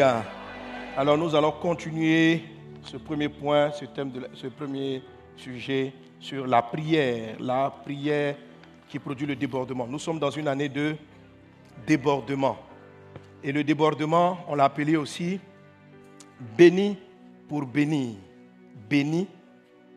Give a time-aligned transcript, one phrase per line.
[0.00, 2.42] Alors nous allons continuer
[2.82, 5.02] ce premier point, ce, thème ce premier
[5.36, 8.36] sujet sur la prière, la prière
[8.88, 9.86] qui produit le débordement.
[9.86, 10.96] Nous sommes dans une année de
[11.86, 12.56] débordement.
[13.42, 15.38] Et le débordement, on l'a appelé aussi
[16.56, 16.96] béni
[17.48, 18.16] pour bénir.
[18.88, 19.28] Béni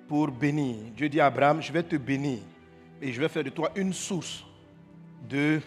[0.07, 0.75] pour bénir.
[0.95, 2.39] Dieu dit à Abraham, je vais te bénir
[3.01, 4.43] et je vais faire de toi une source
[5.29, 5.61] de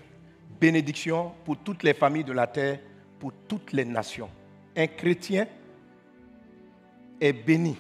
[0.61, 2.79] bénédiction pour toutes les familles de la terre,
[3.19, 4.29] pour toutes les nations.
[4.77, 5.47] Un chrétien
[7.21, 7.77] est béni,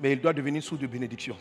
[0.00, 1.36] mais il doit devenir source de bénédiction.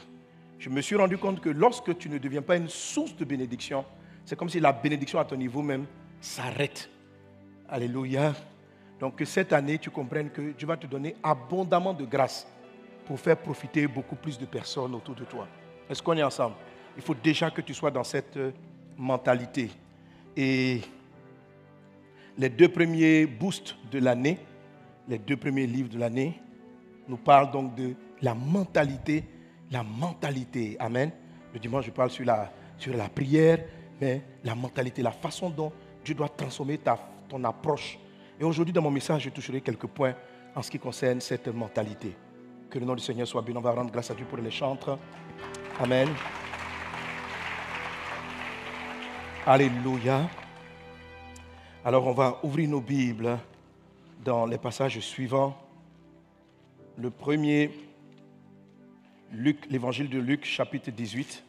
[0.59, 3.83] Je me suis rendu compte que lorsque tu ne deviens pas une source de bénédiction,
[4.25, 5.85] c'est comme si la bénédiction à ton niveau même
[6.19, 6.89] s'arrête.
[7.67, 8.33] Alléluia.
[8.99, 12.47] Donc que cette année, tu comprennes que Dieu va te donner abondamment de grâce
[13.05, 15.47] pour faire profiter beaucoup plus de personnes autour de toi.
[15.89, 16.55] Est-ce qu'on est ensemble?
[16.95, 18.37] Il faut déjà que tu sois dans cette
[18.95, 19.71] mentalité.
[20.37, 20.81] Et
[22.37, 24.37] les deux premiers boosts de l'année,
[25.07, 26.39] les deux premiers livres de l'année,
[27.07, 29.23] nous parlent donc de la mentalité,
[29.69, 30.77] la mentalité.
[30.79, 31.11] Amen.
[31.53, 33.59] Le dimanche, je parle sur la, sur la prière,
[33.99, 35.71] mais la mentalité, la façon dont
[36.03, 37.99] Dieu doit transformer ta, ton approche.
[38.39, 40.15] Et aujourd'hui, dans mon message, je toucherai quelques points
[40.55, 42.15] en ce qui concerne cette mentalité.
[42.69, 43.57] Que le nom du Seigneur soit béni.
[43.57, 44.97] On va rendre grâce à Dieu pour les chantres.
[45.79, 46.07] Amen.
[49.45, 50.29] Alléluia.
[51.83, 53.39] Alors on va ouvrir nos Bibles
[54.23, 55.57] dans les passages suivants.
[56.95, 57.71] Le premier,
[59.67, 61.43] l'évangile de Luc, chapitre 18.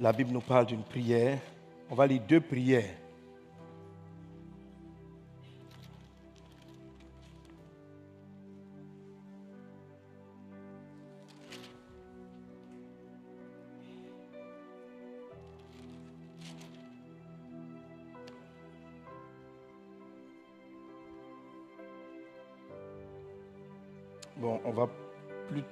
[0.00, 1.38] La Bible nous parle d'une prière.
[1.88, 2.94] On va lire deux prières.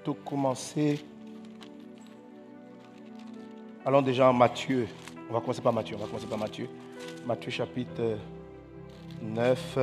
[0.03, 1.05] Plutôt commencer.
[3.85, 4.89] Allons déjà en Matthieu.
[5.29, 5.97] On va commencer par Matthieu.
[5.97, 6.69] On va commencer par Matthieu.
[7.27, 8.17] Matthieu chapitre
[9.23, 9.79] 9.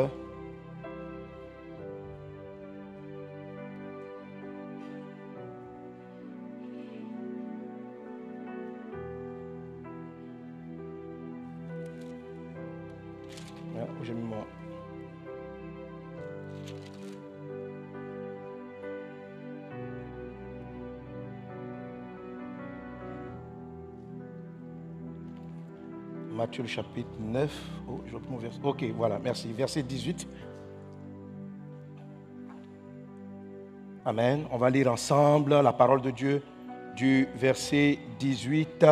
[26.58, 27.52] Le chapitre 9.
[27.88, 28.60] Oh, je mon verset.
[28.64, 29.54] Ok, voilà, merci.
[29.54, 30.28] Verset 18.
[34.04, 34.46] Amen.
[34.52, 36.42] On va lire ensemble la parole de Dieu
[36.96, 38.86] du verset 18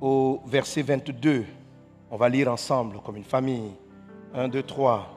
[0.00, 1.44] au verset 22.
[2.10, 3.70] On va lire ensemble comme une famille.
[4.34, 5.08] 1, 2, 3.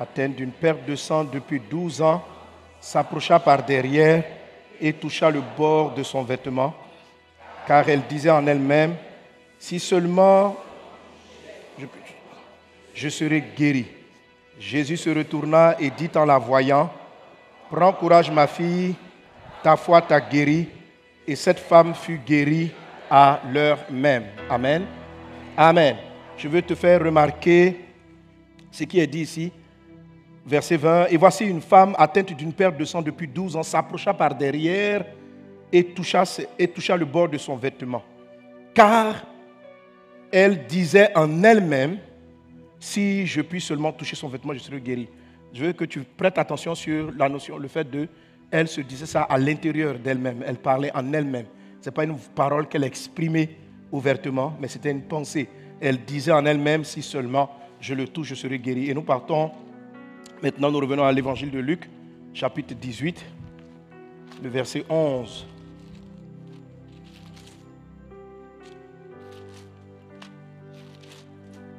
[0.00, 2.24] Atteinte d'une perte de sang depuis 12 ans,
[2.80, 4.24] s'approcha par derrière
[4.80, 6.74] et toucha le bord de son vêtement,
[7.66, 8.96] car elle disait en elle-même,
[9.58, 10.56] si seulement
[11.78, 11.84] je,
[12.94, 13.86] je serai guéri.
[14.58, 16.90] Jésus se retourna et dit en la voyant,
[17.70, 18.96] Prends courage ma fille,
[19.62, 20.66] ta foi t'a guéri.
[21.26, 22.72] Et cette femme fut guérie
[23.08, 24.24] à l'heure même.
[24.48, 24.84] Amen.
[25.56, 25.96] Amen.
[26.36, 27.78] Je veux te faire remarquer
[28.72, 29.52] ce qui est dit ici
[30.50, 31.06] verset 20.
[31.10, 35.04] Et voici une femme atteinte d'une perte de sang depuis 12 ans s'approcha par derrière
[35.72, 36.24] et toucha,
[36.58, 38.02] et toucha le bord de son vêtement.
[38.74, 39.24] Car
[40.32, 41.98] elle disait en elle-même,
[42.80, 45.08] si je puis seulement toucher son vêtement, je serai guéri.
[45.52, 48.08] Je veux que tu prêtes attention sur la notion, le fait de,
[48.50, 51.46] elle se disait ça à l'intérieur d'elle-même, elle parlait en elle-même.
[51.80, 53.50] Ce n'est pas une parole qu'elle exprimait
[53.92, 55.48] ouvertement, mais c'était une pensée.
[55.80, 58.90] Elle disait en elle-même, si seulement je le touche, je serai guéri.
[58.90, 59.50] Et nous partons
[60.42, 61.86] Maintenant, nous revenons à l'évangile de Luc,
[62.32, 63.22] chapitre 18,
[64.42, 65.46] le verset 11.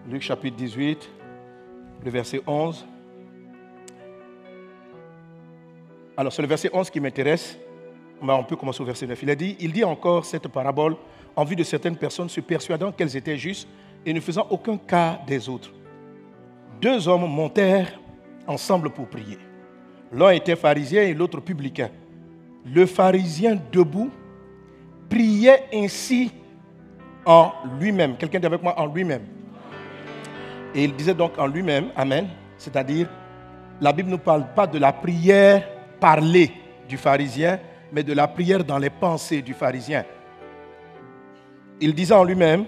[0.08, 1.10] Luc chapitre 18,
[2.06, 2.86] le verset 11.
[6.16, 7.58] Alors, c'est le verset 11 qui m'intéresse.
[8.22, 9.24] On peut commencer au verset 9.
[9.24, 10.98] Il a dit, il dit encore cette parabole
[11.36, 13.68] en vue de certaines personnes se persuadant qu'elles étaient justes
[14.06, 15.72] et ne faisant aucun cas des autres.
[16.80, 18.01] Deux hommes montèrent
[18.52, 19.38] ensemble pour prier.
[20.12, 21.90] L'un était pharisien et l'autre publicain.
[22.66, 24.12] Le pharisien debout
[25.10, 26.32] priait ainsi
[27.26, 28.18] en lui-même.
[28.18, 29.24] Quelqu'un dit avec moi en lui-même.
[30.76, 32.28] Et il disait donc en lui-même, Amen,
[32.58, 33.10] c'est-à-dire,
[33.80, 35.68] la Bible ne parle pas de la prière
[36.00, 36.52] parlée
[36.88, 37.60] du pharisien,
[37.92, 40.06] mais de la prière dans les pensées du pharisien.
[41.80, 42.66] Il disait en lui-même,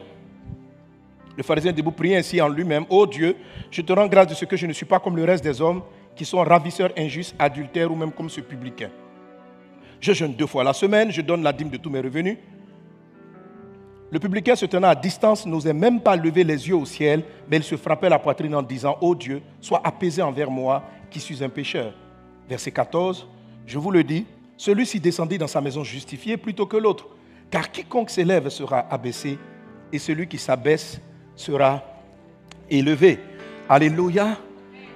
[1.35, 3.35] le pharisien debout priait ainsi en lui-même, Ô Dieu,
[3.71, 5.61] je te rends grâce de ce que je ne suis pas comme le reste des
[5.61, 5.81] hommes
[6.15, 8.89] qui sont ravisseurs injustes, adultères ou même comme ce publicain.
[9.99, 12.37] Je jeûne deux fois la semaine, je donne la dîme de tous mes revenus.
[14.11, 17.57] Le publicain se tenant à distance n'osait même pas lever les yeux au ciel, mais
[17.57, 21.43] il se frappait la poitrine en disant, Ô Dieu, sois apaisé envers moi qui suis
[21.43, 21.93] un pécheur.
[22.47, 23.27] Verset 14,
[23.65, 27.07] je vous le dis, celui-ci descendit dans sa maison justifié plutôt que l'autre,
[27.49, 29.39] car quiconque s'élève sera abaissé,
[29.91, 31.01] et celui qui s'abaisse
[31.35, 31.83] sera
[32.69, 33.19] élevé.
[33.69, 34.37] Alléluia.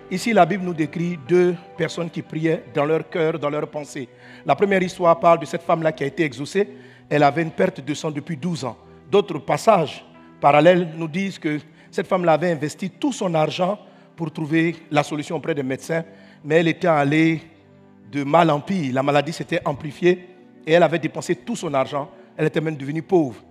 [0.10, 4.08] Ici, la Bible nous décrit deux personnes qui priaient dans leur cœur, dans leur pensée.
[4.46, 6.68] La première histoire parle de cette femme-là qui a été exaucée.
[7.10, 8.78] Elle avait une perte de sang depuis 12 ans.
[9.12, 10.06] D'autres passages
[10.40, 11.60] parallèles nous disent que
[11.92, 13.80] cette femme-là avait investi tout son argent
[14.16, 16.04] pour trouver la solution auprès des médecins,
[16.44, 17.42] mais elle était allée
[18.12, 18.94] de mal en pire.
[18.94, 20.30] La maladie s'était amplifiée
[20.66, 22.10] et elle avait dépensé tout son argent.
[22.36, 23.44] Elle était même devenue pauvre.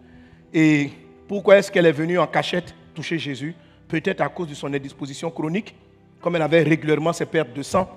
[0.53, 0.91] Et
[1.29, 3.55] pourquoi est-ce qu'elle est venue en cachette toucher Jésus?
[3.89, 5.75] Peut-être à cause de son indisposition chronique,
[6.21, 7.89] comme elle avait régulièrement ses pertes de sang.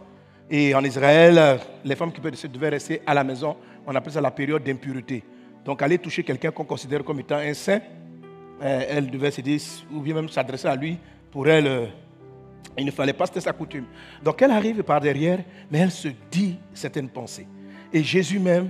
[0.49, 3.55] Et en Israël, les femmes qui devaient rester à la maison,
[3.85, 5.23] on appelle ça la période d'impureté.
[5.63, 7.79] Donc aller toucher quelqu'un qu'on considère comme étant un saint,
[8.61, 9.61] euh, elle devait se dire,
[9.91, 10.97] ou bien même s'adresser à lui,
[11.31, 11.85] pour elle, euh,
[12.77, 13.85] il ne fallait pas, c'était sa coutume.
[14.23, 15.39] Donc elle arrive par derrière,
[15.69, 17.47] mais elle se dit certaines pensées.
[17.93, 18.69] Et Jésus même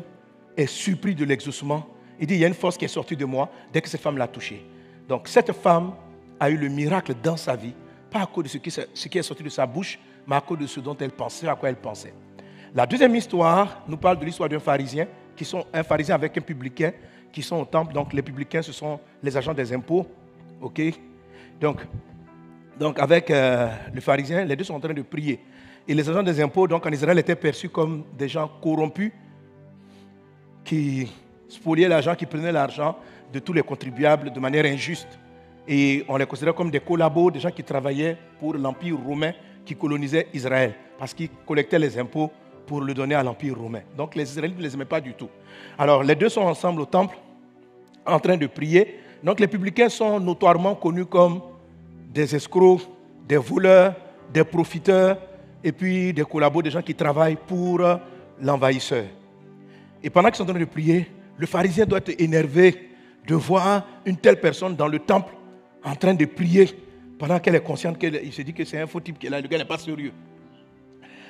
[0.58, 1.88] est surpris de l'exaucement.
[2.20, 4.02] Il dit, il y a une force qui est sortie de moi dès que cette
[4.02, 4.66] femme l'a touchée.
[5.08, 5.94] Donc cette femme
[6.40, 7.74] a eu le miracle dans sa vie,
[8.12, 10.42] pas à cause de ce qui, ce qui est sorti de sa bouche, mais à
[10.42, 12.14] cause de ce dont elle pensait, à quoi elle pensait.
[12.76, 16.42] La deuxième histoire nous parle de l'histoire d'un pharisien qui sont un pharisien avec un
[16.42, 16.92] publicain
[17.32, 17.94] qui sont au temple.
[17.94, 20.06] Donc les publicains, ce sont les agents des impôts.
[20.62, 20.82] OK?
[21.60, 21.82] Donc,
[22.78, 25.40] donc avec euh, le pharisien, les deux sont en train de prier.
[25.88, 29.12] Et les agents des impôts, donc en Israël, étaient perçus comme des gens corrompus
[30.64, 31.10] qui
[31.50, 32.96] spoliaient l'argent, qui prenaient l'argent
[33.34, 35.20] de tous les contribuables de manière injuste.
[35.68, 39.34] Et on les considérait comme des collabos, des gens qui travaillaient pour l'Empire romain
[39.66, 42.32] qui colonisait Israël, parce qu'ils collectaient les impôts
[42.66, 43.82] pour le donner à l'Empire romain.
[43.96, 45.30] Donc les Israélites ne les aimaient pas du tout.
[45.78, 47.18] Alors les deux sont ensemble au temple
[48.06, 49.00] en train de prier.
[49.24, 51.42] Donc les publicains sont notoirement connus comme
[52.12, 52.82] des escrocs,
[53.28, 53.94] des voleurs,
[54.34, 55.18] des profiteurs
[55.64, 57.82] et puis des collabos, des gens qui travaillent pour
[58.42, 59.06] l'envahisseur.
[60.02, 61.08] Et pendant qu'ils sont en train de prier,
[61.40, 62.90] le pharisien doit être énervé
[63.26, 65.34] de voir une telle personne dans le temple
[65.84, 66.70] en train de prier
[67.18, 69.40] pendant qu'elle est consciente qu'il se dit que c'est un faux type qui est là,
[69.40, 70.12] le gars n'est pas sérieux.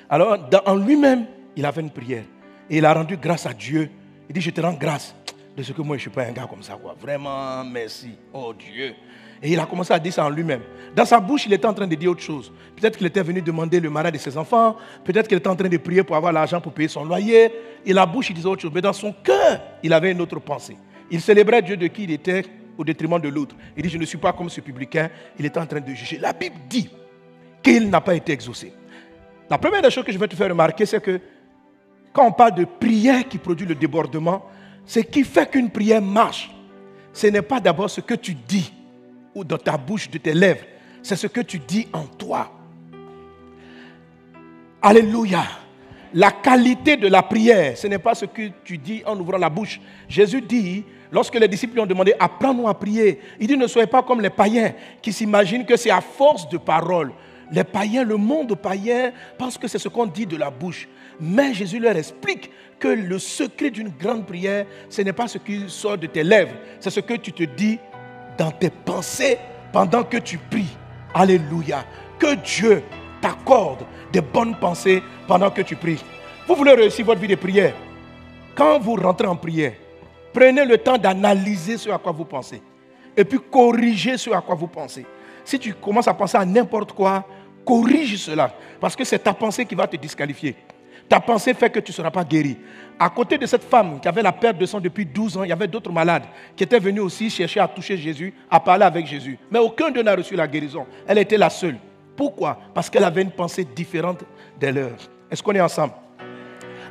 [0.08, 0.36] Alors,
[0.66, 2.24] en lui-même, il avait une prière.
[2.68, 3.88] Et il a rendu grâce à Dieu.
[4.28, 5.14] Il dit, je te rends grâce
[5.56, 6.76] de ce que moi, je ne suis pas un gars comme ça.
[7.00, 8.10] Vraiment, merci.
[8.32, 8.94] Oh Dieu.
[9.42, 10.60] Et il a commencé à dire ça en lui-même.
[10.94, 12.52] Dans sa bouche, il était en train de dire autre chose.
[12.76, 14.76] Peut-être qu'il était venu demander le mariage de ses enfants.
[15.02, 17.50] Peut-être qu'il était en train de prier pour avoir l'argent pour payer son loyer.
[17.86, 18.72] Et la bouche, il disait autre chose.
[18.74, 20.76] Mais dans son cœur, il avait une autre pensée.
[21.10, 22.44] Il célébrait Dieu de qui il était
[22.76, 23.56] au détriment de l'autre.
[23.76, 25.08] Il dit, je ne suis pas comme ce publicain.
[25.38, 26.18] Il était en train de juger.
[26.18, 26.90] La Bible dit
[27.62, 28.74] qu'il n'a pas été exaucé.
[29.48, 31.18] La première des choses que je vais te faire remarquer, c'est que
[32.12, 34.44] quand on parle de prière qui produit le débordement,
[34.84, 36.50] ce qui fait qu'une prière marche,
[37.12, 38.72] ce n'est pas d'abord ce que tu dis
[39.34, 40.64] ou dans ta bouche, de tes lèvres,
[41.02, 42.50] c'est ce que tu dis en toi.
[44.82, 45.42] Alléluia.
[46.12, 49.48] La qualité de la prière, ce n'est pas ce que tu dis en ouvrant la
[49.48, 49.80] bouche.
[50.08, 53.86] Jésus dit, lorsque les disciples lui ont demandé, apprends-nous à prier, il dit, ne soyez
[53.86, 57.12] pas comme les païens qui s'imaginent que c'est à force de paroles
[57.50, 60.88] les païens, le monde païen, pense que c'est ce qu'on dit de la bouche.
[61.20, 65.64] Mais Jésus leur explique que le secret d'une grande prière, ce n'est pas ce qui
[65.68, 67.78] sort de tes lèvres, c'est ce que tu te dis
[68.40, 69.36] dans tes pensées
[69.70, 70.74] pendant que tu pries.
[71.12, 71.84] Alléluia.
[72.18, 72.82] Que Dieu
[73.20, 76.02] t'accorde des bonnes pensées pendant que tu pries.
[76.48, 77.74] Vous voulez réussir votre vie de prière?
[78.54, 79.74] Quand vous rentrez en prière,
[80.32, 82.62] prenez le temps d'analyser ce à quoi vous pensez.
[83.14, 85.04] Et puis corriger ce à quoi vous pensez.
[85.44, 87.26] Si tu commences à penser à n'importe quoi,
[87.62, 90.56] Corrige cela, parce que c'est ta pensée qui va te disqualifier.
[91.10, 92.56] Ta pensée fait que tu ne seras pas guéri.
[92.96, 95.48] À côté de cette femme qui avait la perte de sang depuis 12 ans, il
[95.48, 96.22] y avait d'autres malades
[96.54, 99.36] qui étaient venus aussi chercher à toucher Jésus, à parler avec Jésus.
[99.50, 100.86] Mais aucun d'eux n'a reçu la guérison.
[101.08, 101.78] Elle était la seule.
[102.14, 102.56] Pourquoi?
[102.72, 104.22] Parce qu'elle avait une pensée différente
[104.60, 104.98] des leurs.
[105.28, 105.94] Est-ce qu'on est ensemble?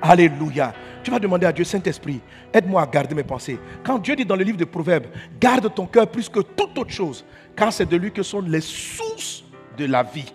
[0.02, 0.74] Alléluia.
[1.02, 2.20] Tu vas demander à Dieu, Saint-Esprit,
[2.54, 3.58] aide-moi à garder mes pensées.
[3.86, 5.08] Quand Dieu dit dans le livre de Proverbes,
[5.40, 7.24] garde ton cœur plus que toute autre chose,
[7.56, 9.46] car c'est de lui que sont les sources
[9.78, 10.34] de la vie.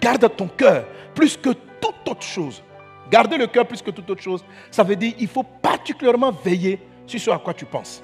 [0.00, 0.84] Garde ton cœur
[1.16, 2.62] plus que toute autre chose.
[3.10, 6.78] Garder le cœur plus que toute autre chose, ça veut dire qu'il faut particulièrement veiller
[7.06, 8.02] sur ce à quoi tu penses.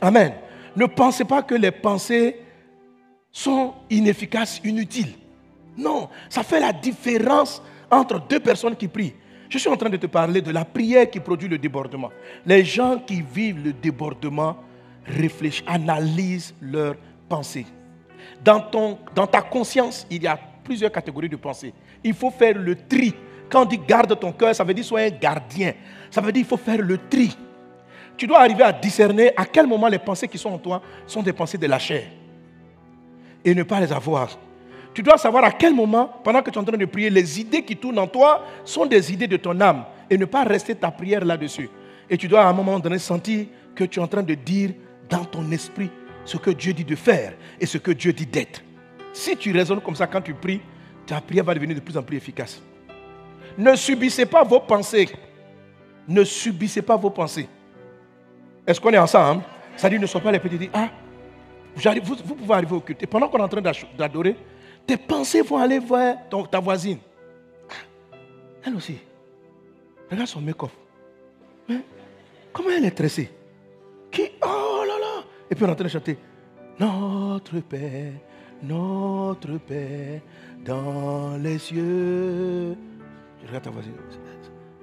[0.00, 0.34] Amen.
[0.74, 2.40] Ne pensez pas que les pensées
[3.30, 5.14] sont inefficaces, inutiles.
[5.76, 9.14] Non, ça fait la différence entre deux personnes qui prient.
[9.48, 12.10] Je suis en train de te parler de la prière qui produit le débordement.
[12.44, 14.56] Les gens qui vivent le débordement
[15.04, 16.96] réfléchissent, analysent leurs
[17.28, 17.66] pensées.
[18.42, 21.72] Dans, ton, dans ta conscience, il y a plusieurs catégories de pensées.
[22.02, 23.14] Il faut faire le tri.
[23.50, 25.74] Quand on dit garde ton cœur, ça veut dire sois un gardien.
[26.10, 27.36] Ça veut dire qu'il faut faire le tri.
[28.16, 31.22] Tu dois arriver à discerner à quel moment les pensées qui sont en toi sont
[31.22, 32.04] des pensées de la chair.
[33.44, 34.38] Et ne pas les avoir.
[34.94, 37.40] Tu dois savoir à quel moment, pendant que tu es en train de prier, les
[37.40, 39.84] idées qui tournent en toi sont des idées de ton âme.
[40.08, 41.68] Et ne pas rester ta prière là-dessus.
[42.08, 44.70] Et tu dois à un moment donné sentir que tu es en train de dire
[45.08, 45.90] dans ton esprit
[46.24, 48.62] ce que Dieu dit de faire et ce que Dieu dit d'être.
[49.12, 50.60] Si tu raisonnes comme ça quand tu pries,
[51.06, 52.62] ta prière va devenir de plus en plus efficace.
[53.58, 55.08] Ne subissez pas vos pensées.
[56.08, 57.48] Ne subissez pas vos pensées.
[58.66, 59.42] Est-ce qu'on est ensemble?
[59.76, 60.70] Ça dit, ne sois pas les petits.
[60.72, 60.88] Ah,
[62.02, 63.02] vous, pouvez arriver au culte.
[63.02, 63.62] Et pendant qu'on est en train
[63.96, 64.36] d'adorer,
[64.86, 66.16] tes pensées vont aller voir
[66.50, 66.98] ta voisine.
[68.64, 68.98] Elle aussi.
[70.10, 70.70] Regarde son make-up.
[71.68, 71.80] Hein?
[72.52, 73.30] Comment elle est tressée
[74.10, 74.22] Qui?
[74.42, 76.18] Oh là là Et puis on est en train de chanter.
[76.78, 78.12] Notre Père,
[78.62, 80.20] notre Père,
[80.64, 82.76] dans les cieux.
[83.42, 83.94] Je regarde ta voisine.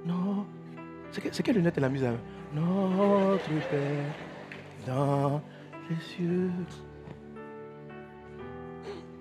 [0.05, 0.45] Non.
[1.11, 2.11] C'est quelle lunette elle a mise à
[2.53, 4.05] Notre Père,
[4.87, 5.41] dans
[5.89, 6.49] les cieux?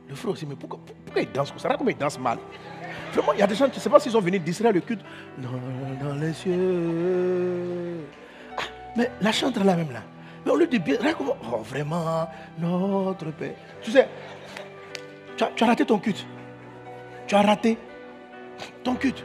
[0.08, 1.74] Le frère aussi, mais pourquoi, pourquoi il danse comme ça?
[1.76, 2.38] Comment il danse mal
[3.12, 4.80] Vraiment, il y a des gens, je ne sais pas s'ils sont venus distraire le
[4.80, 5.02] culte.
[5.38, 5.50] Non,
[6.02, 8.00] dans les cieux.
[8.56, 8.62] Ah,
[8.96, 10.02] mais la chante là même là.
[10.44, 13.54] Mais on lui dit bien, oh vraiment, notre Père.
[13.82, 14.08] Tu sais,
[15.36, 16.26] tu as, raté ton culte.
[17.26, 17.78] Tu as raté
[18.82, 19.24] ton culte.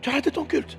[0.00, 0.78] Tu as raté ton culte.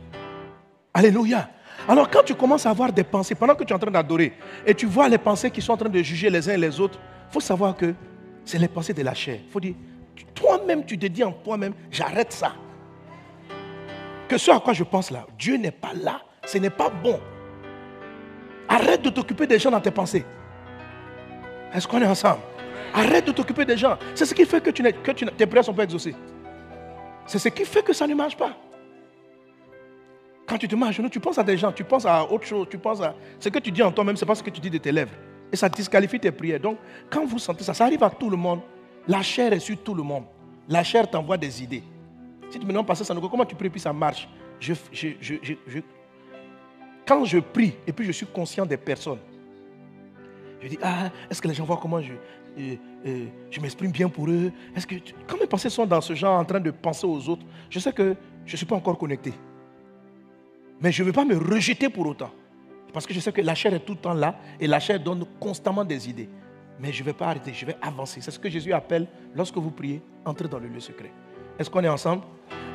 [0.93, 1.49] Alléluia.
[1.87, 4.33] Alors quand tu commences à avoir des pensées, pendant que tu es en train d'adorer,
[4.65, 6.79] et tu vois les pensées qui sont en train de juger les uns et les
[6.79, 6.99] autres,
[7.29, 7.93] il faut savoir que
[8.45, 9.39] c'est les pensées de la chair.
[9.45, 9.75] Il faut dire,
[10.33, 12.53] toi-même, tu te dis en toi-même, j'arrête ça.
[14.27, 17.19] Que ce à quoi je pense là, Dieu n'est pas là, ce n'est pas bon.
[18.67, 20.23] Arrête de t'occuper des gens dans tes pensées.
[21.73, 22.41] Est-ce qu'on est ensemble?
[22.93, 23.97] Arrête de t'occuper des gens.
[24.13, 26.15] C'est ce qui fait que, tu que tes prières ne sont pas exaucées.
[27.29, 28.57] C'est ce qui fait que ça ne marche pas.
[30.47, 32.43] Quand tu te mets à genoux, tu penses à des gens, tu penses à autre
[32.43, 33.13] chose, tu penses à...
[33.39, 34.91] Ce que tu dis en toi-même, ce n'est pas ce que tu dis de tes
[34.91, 35.13] lèvres.
[35.51, 36.59] Et ça disqualifie tes prières.
[36.59, 38.61] Donc, quand vous sentez ça, ça arrive à tout le monde.
[39.07, 40.23] La chair est sur tout le monde.
[40.67, 41.83] La chair t'envoie des idées.
[42.49, 44.27] Si tu me demandes passer ça, comment tu pries puis ça marche?
[47.05, 49.19] Quand je prie et puis je suis conscient des personnes,
[50.61, 52.13] je dis, ah, est-ce que les gens voient comment je,
[52.57, 54.95] je m'exprime bien pour eux Est-ce que
[55.27, 57.93] Quand mes pensées sont dans ce genre en train de penser aux autres, je sais
[57.93, 58.15] que
[58.45, 59.33] je ne suis pas encore connecté.
[60.81, 62.31] Mais je ne veux pas me rejeter pour autant.
[62.93, 64.99] Parce que je sais que la chair est tout le temps là et la chair
[64.99, 66.29] donne constamment des idées.
[66.79, 68.21] Mais je ne vais pas arrêter, je vais avancer.
[68.21, 71.11] C'est ce que Jésus appelle, lorsque vous priez, entrez dans le lieu secret.
[71.59, 72.23] Est-ce qu'on est ensemble?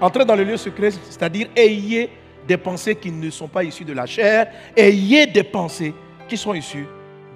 [0.00, 2.10] Entrez dans le lieu secret, c'est-à-dire ayez
[2.46, 5.94] des pensées qui ne sont pas issues de la chair, ayez des pensées
[6.28, 6.86] qui sont issues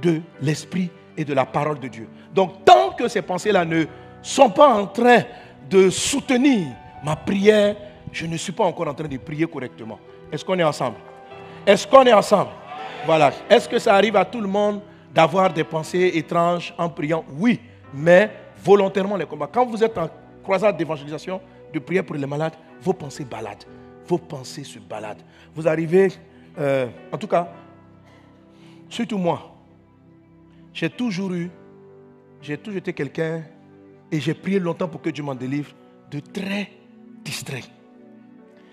[0.02, 2.08] de l'esprit et de la parole de Dieu.
[2.32, 3.84] Donc tant que ces pensées-là ne
[4.22, 5.24] sont pas en train
[5.68, 6.68] de soutenir
[7.04, 7.76] ma prière,
[8.12, 9.98] je ne suis pas encore en train de prier correctement.
[10.32, 10.96] Est-ce qu'on est ensemble?
[11.66, 12.50] Est-ce qu'on est ensemble?
[13.04, 13.32] Voilà.
[13.50, 14.80] Est-ce que ça arrive à tout le monde
[15.12, 17.24] d'avoir des pensées étranges en priant?
[17.36, 17.60] Oui,
[17.92, 18.30] mais
[18.62, 19.48] volontairement les combats.
[19.52, 20.08] Quand vous êtes en
[20.42, 21.40] croisade d'évangélisation,
[21.72, 23.64] de prière pour les malades, vos pensées baladent.
[24.06, 25.22] Vos pensées se baladent.
[25.54, 26.12] Vous arrivez,
[26.58, 27.48] euh, en tout cas,
[28.88, 29.57] surtout moi,
[30.72, 31.50] j'ai toujours eu,
[32.40, 33.42] j'ai toujours été quelqu'un,
[34.10, 35.72] et j'ai prié longtemps pour que Dieu m'en délivre,
[36.10, 36.70] de très
[37.24, 37.64] distrait.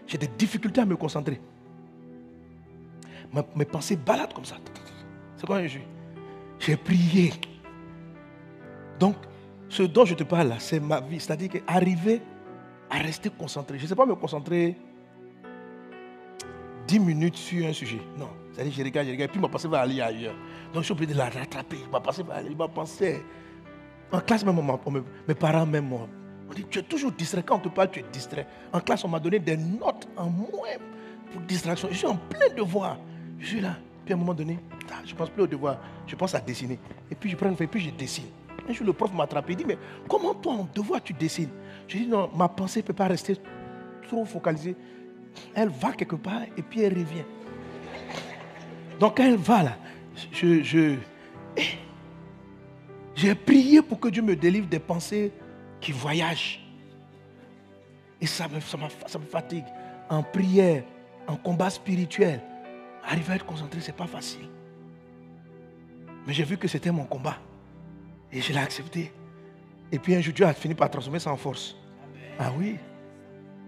[0.07, 1.41] J'ai des difficultés à me concentrer.
[3.55, 4.57] Mes pensées baladent comme ça.
[5.35, 5.81] C'est quoi je suis?
[6.59, 7.33] J'ai prié.
[8.99, 9.15] Donc,
[9.67, 11.19] ce dont je te parle là, c'est ma vie.
[11.19, 12.21] C'est-à-dire qu'arriver
[12.89, 13.77] à rester concentré.
[13.77, 14.77] Je ne sais pas me concentrer
[16.87, 17.99] 10 minutes sur un sujet.
[18.17, 18.29] Non.
[18.55, 20.35] C'est-à-dire je regarde, je regarde, puis ma pensée va aller ailleurs.
[20.73, 21.79] Donc je suis obligé de la rattraper.
[21.91, 23.21] Ma pensée va aller, ma pensée.
[24.11, 24.61] En classe même,
[25.27, 26.07] mes parents même, on
[26.53, 27.43] dit, tu es toujours distrait.
[27.43, 28.47] Quand on te parle, tu es distrait.
[28.71, 30.77] En classe, on m'a donné des notes en moins
[31.31, 31.89] pour distraction.
[31.91, 32.97] Je suis en plein devoir.
[33.39, 33.75] Je suis là.
[34.05, 34.59] Puis à un moment donné,
[35.03, 35.77] je ne pense plus au devoir.
[36.07, 36.79] Je pense à dessiner.
[37.11, 38.27] Et puis je prends une feuille, puis je dessine.
[38.69, 39.53] Un jour, le prof m'a attrapé.
[39.53, 41.49] Il dit, mais comment toi, en devoir, tu dessines?
[41.87, 43.35] Je dis, non, ma pensée ne peut pas rester
[44.07, 44.75] trop focalisée.
[45.53, 47.25] Elle va quelque part et puis elle revient.
[48.99, 49.77] Donc quand elle va là,
[50.31, 50.95] je, je
[53.15, 55.31] j'ai prié pour que Dieu me délivre des pensées
[55.79, 56.61] qui voyagent.
[58.19, 59.65] Et ça me, ça, ça me fatigue.
[60.09, 60.83] En prière,
[61.27, 62.41] en combat spirituel,
[63.03, 64.47] arriver à être concentré, ce n'est pas facile.
[66.27, 67.37] Mais j'ai vu que c'était mon combat.
[68.31, 69.11] Et je l'ai accepté.
[69.91, 71.75] Et puis un jour, Dieu a fini par transformer ça en force.
[72.37, 72.77] Ah oui.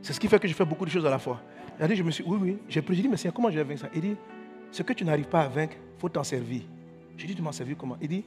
[0.02, 1.42] C'est ce qui fait que je fais beaucoup de choses à la fois.
[1.80, 2.58] Il a dit, je me suis oui, oui.
[2.68, 3.90] J'ai dit, mais comment je vais vaincre ça?
[3.94, 4.16] Il dit,
[4.72, 6.62] ce que tu n'arrives pas à vaincre, il faut t'en servir.
[7.18, 7.98] J'ai dit, tu m'en servir comment?
[8.02, 8.24] Il dit,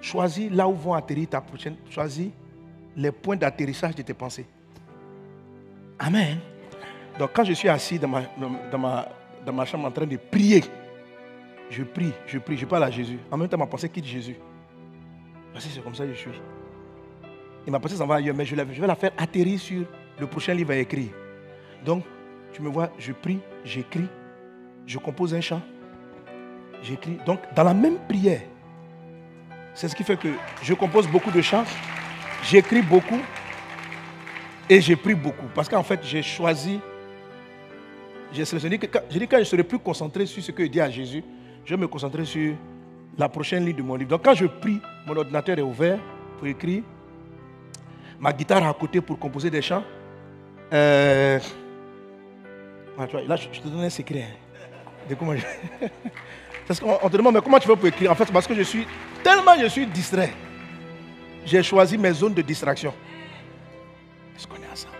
[0.00, 1.76] choisis là où vont atterrir ta prochaine.
[1.90, 2.30] Choisis
[2.96, 4.46] les points d'atterrissage de tes pensées.
[5.98, 6.38] Amen.
[7.18, 8.22] Donc quand je suis assis dans ma,
[8.70, 9.08] dans ma,
[9.44, 10.62] dans ma chambre en train de prier,
[11.70, 13.18] je prie, je prie, je parle à Jésus.
[13.30, 14.36] En même temps, ma pensée quitte Jésus.
[15.52, 16.30] Parce que c'est comme ça que je suis.
[17.66, 19.84] Et ma pensée s'en va ailleurs, mais je, vais la faire atterrir sur
[20.18, 21.10] le prochain livre à écrire.
[21.84, 22.04] Donc,
[22.52, 24.06] tu me vois, je prie, j'écris,
[24.86, 25.62] je compose un chant,
[26.84, 27.18] j'écris.
[27.26, 28.42] Donc, dans la même prière,
[29.74, 30.28] c'est ce qui fait que
[30.62, 31.64] je compose beaucoup de chants,
[32.44, 33.20] j'écris beaucoup
[34.70, 35.46] et j'ai prie beaucoup.
[35.54, 36.80] Parce qu'en fait, j'ai choisi,
[38.32, 38.78] j'ai sélectionné,
[39.10, 41.24] je dis quand je serai plus concentré sur ce que je dis à Jésus,
[41.64, 42.54] je vais me concentrer sur
[43.18, 44.10] la prochaine ligne de mon livre.
[44.10, 45.98] Donc, quand je prie, mon ordinateur est ouvert
[46.38, 46.82] pour écrire,
[48.20, 49.82] ma guitare à côté pour composer des chants.
[50.72, 51.38] Euh,
[53.26, 54.22] là, je te donne un secret.
[54.22, 55.42] Hein, de comment je...
[56.66, 58.10] Parce qu'on te demande, mais comment tu veux pour écrire?
[58.10, 58.86] En fait, parce que je suis
[59.22, 60.32] tellement je suis distrait.
[61.44, 62.94] J'ai choisi mes zones de distraction.
[64.36, 64.94] Est-ce qu'on est ensemble?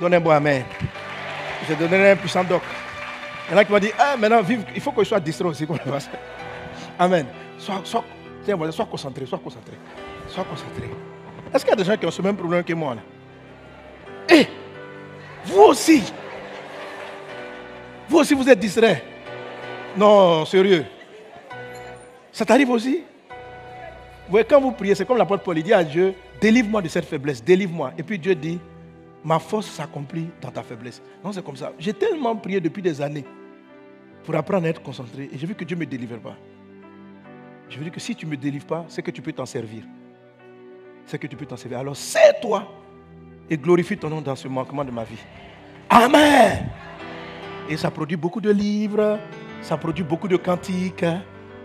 [0.00, 0.64] Donnez-moi Amen.
[1.68, 2.62] Je donnerai un puissant doc.
[3.48, 5.20] Il y en a qui m'ont dit, ah, maintenant, vive, il faut que je sois
[5.20, 5.66] distrait aussi.
[6.98, 7.26] Amen.
[7.58, 8.04] Sois, sois,
[8.70, 9.74] sois concentré, sois concentré.
[10.28, 10.88] Sois concentré.
[11.52, 12.96] Est-ce qu'il y a des gens qui ont ce même problème que moi
[14.30, 14.46] eh,
[15.44, 16.02] vous aussi,
[18.08, 19.02] vous aussi vous êtes distrait.
[19.98, 20.86] Non, sérieux.
[22.32, 23.02] Ça t'arrive aussi?
[23.28, 26.88] Vous voyez, quand vous priez, c'est comme l'apôtre Paul, il dit à Dieu, délivre-moi de
[26.88, 27.92] cette faiblesse, délivre-moi.
[27.98, 28.58] Et puis Dieu dit,
[29.24, 31.02] ma force s'accomplit dans ta faiblesse.
[31.24, 31.72] Non, c'est comme ça.
[31.78, 33.24] J'ai tellement prié depuis des années
[34.24, 35.28] pour apprendre à être concentré.
[35.32, 36.36] Et j'ai vu que Dieu ne me délivre pas.
[37.68, 39.46] Je veux dire que si tu ne me délivres pas, c'est que tu peux t'en
[39.46, 39.82] servir
[41.08, 41.78] c'est que tu peux t'en servir.
[41.78, 42.68] Alors, c'est toi
[43.50, 45.18] et glorifie ton nom dans ce manquement de ma vie.
[45.88, 46.68] Amen.
[47.68, 49.18] Et ça produit beaucoup de livres,
[49.60, 51.04] ça produit beaucoup de cantiques,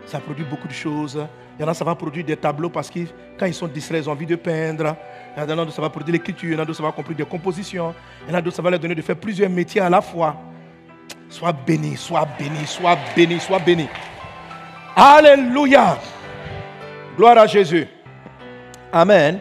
[0.05, 1.25] ça produit beaucoup de choses.
[1.57, 2.99] Il y en a, ça va produire des tableaux parce que
[3.37, 4.95] quand ils sont distraits, ils ont envie de peindre.
[5.35, 6.49] Il y en a d'autres, ça va produire l'écriture.
[6.49, 7.93] Il y en a d'autres, ça va produire des compositions.
[8.25, 10.01] Il y en a d'autres, ça va leur donner de faire plusieurs métiers à la
[10.01, 10.35] fois.
[11.29, 13.87] Sois béni, sois béni, sois béni, sois béni.
[14.95, 15.97] Alléluia.
[17.15, 17.87] Gloire à Jésus.
[18.91, 19.39] Amen.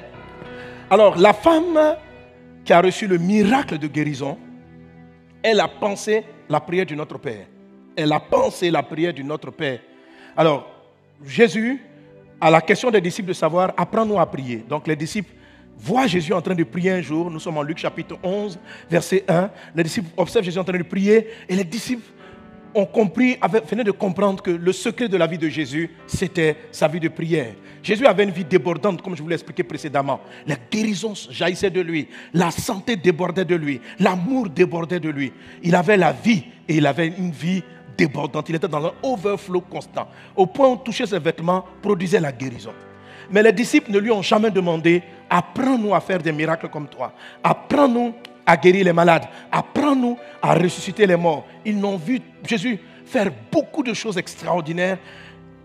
[0.91, 1.97] Alors, la femme
[2.65, 4.39] qui a reçu le miracle de guérison,
[5.43, 7.47] elle a pensé la prière de notre Père.
[7.97, 9.81] Elle a pensé la prière de notre Père.
[10.37, 10.69] Alors,
[11.25, 11.81] Jésus,
[12.41, 14.65] à la question des disciples de savoir, apprends-nous à prier.
[14.69, 15.33] Donc, les disciples
[15.79, 17.31] voient Jésus en train de prier un jour.
[17.31, 18.59] Nous sommes en Luc chapitre 11,
[18.91, 19.51] verset 1.
[19.75, 22.05] Les disciples observent Jésus en train de prier et les disciples
[22.75, 23.37] ont compris,
[23.69, 27.09] venaient de comprendre que le secret de la vie de Jésus, c'était sa vie de
[27.09, 27.55] prière.
[27.83, 30.21] Jésus avait une vie débordante, comme je vous l'ai expliqué précédemment.
[30.47, 35.33] La guérison jaillissait de lui, la santé débordait de lui, l'amour débordait de lui.
[35.63, 37.63] Il avait la vie et il avait une vie
[37.97, 38.49] débordante.
[38.49, 42.73] Il était dans un overflow constant, au point où toucher ses vêtements produisait la guérison.
[43.31, 47.13] Mais les disciples ne lui ont jamais demandé apprends-nous à faire des miracles comme toi.
[47.43, 49.25] Apprends-nous à guérir les malades.
[49.51, 51.47] Apprends-nous à ressusciter les morts.
[51.65, 54.99] Ils n'ont vu Jésus faire beaucoup de choses extraordinaires,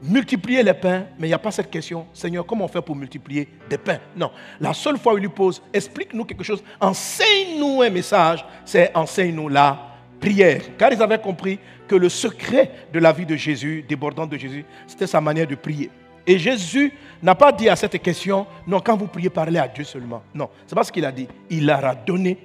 [0.04, 2.96] multiplier les pains, mais il n'y a pas cette question, Seigneur, comment on fait pour
[2.96, 4.00] multiplier des pains?
[4.16, 4.32] Non.
[4.60, 9.50] La seule fois où il lui pose, explique-nous quelque chose, enseigne-nous un message, c'est enseigne-nous
[9.50, 9.80] la
[10.20, 10.62] prière.
[10.78, 14.66] Car ils avaient compris que le secret de la vie de Jésus, débordant de Jésus,
[14.86, 15.90] c'était sa manière de prier.
[16.26, 16.92] Et Jésus
[17.24, 20.22] n'a pas dit à cette question, non, quand vous priez, parlez à Dieu seulement.
[20.36, 21.28] Non, c'est pas ce qu'il a dit.
[21.50, 22.38] Il leur a donné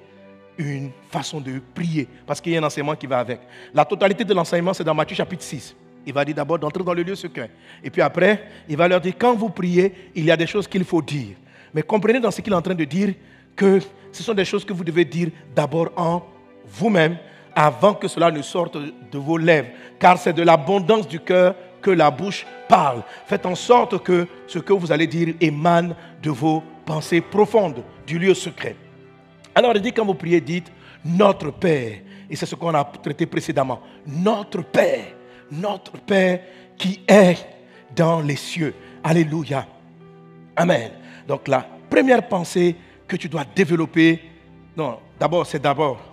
[0.57, 3.41] une façon de prier, parce qu'il y a un enseignement qui va avec.
[3.73, 5.75] La totalité de l'enseignement, c'est dans Matthieu chapitre 6.
[6.05, 7.49] Il va dire d'abord d'entrer dans le lieu secret.
[7.83, 10.67] Et puis après, il va leur dire, quand vous priez, il y a des choses
[10.67, 11.35] qu'il faut dire.
[11.73, 13.13] Mais comprenez dans ce qu'il est en train de dire
[13.55, 13.79] que
[14.11, 16.23] ce sont des choses que vous devez dire d'abord en
[16.65, 17.17] vous-même,
[17.55, 19.69] avant que cela ne sorte de vos lèvres.
[19.99, 23.03] Car c'est de l'abondance du cœur que la bouche parle.
[23.25, 28.17] Faites en sorte que ce que vous allez dire émane de vos pensées profondes, du
[28.19, 28.75] lieu secret.
[29.55, 30.71] Alors il dit quand vous priez, dites
[31.05, 31.99] Notre Père.
[32.29, 33.81] Et c'est ce qu'on a traité précédemment.
[34.07, 35.05] Notre Père.
[35.51, 36.39] Notre Père
[36.77, 37.37] qui est
[37.95, 38.73] dans les cieux.
[39.03, 39.67] Alléluia.
[40.55, 40.91] Amen.
[41.27, 42.75] Donc la première pensée
[43.07, 44.21] que tu dois développer,
[44.75, 46.12] non, d'abord, c'est d'abord,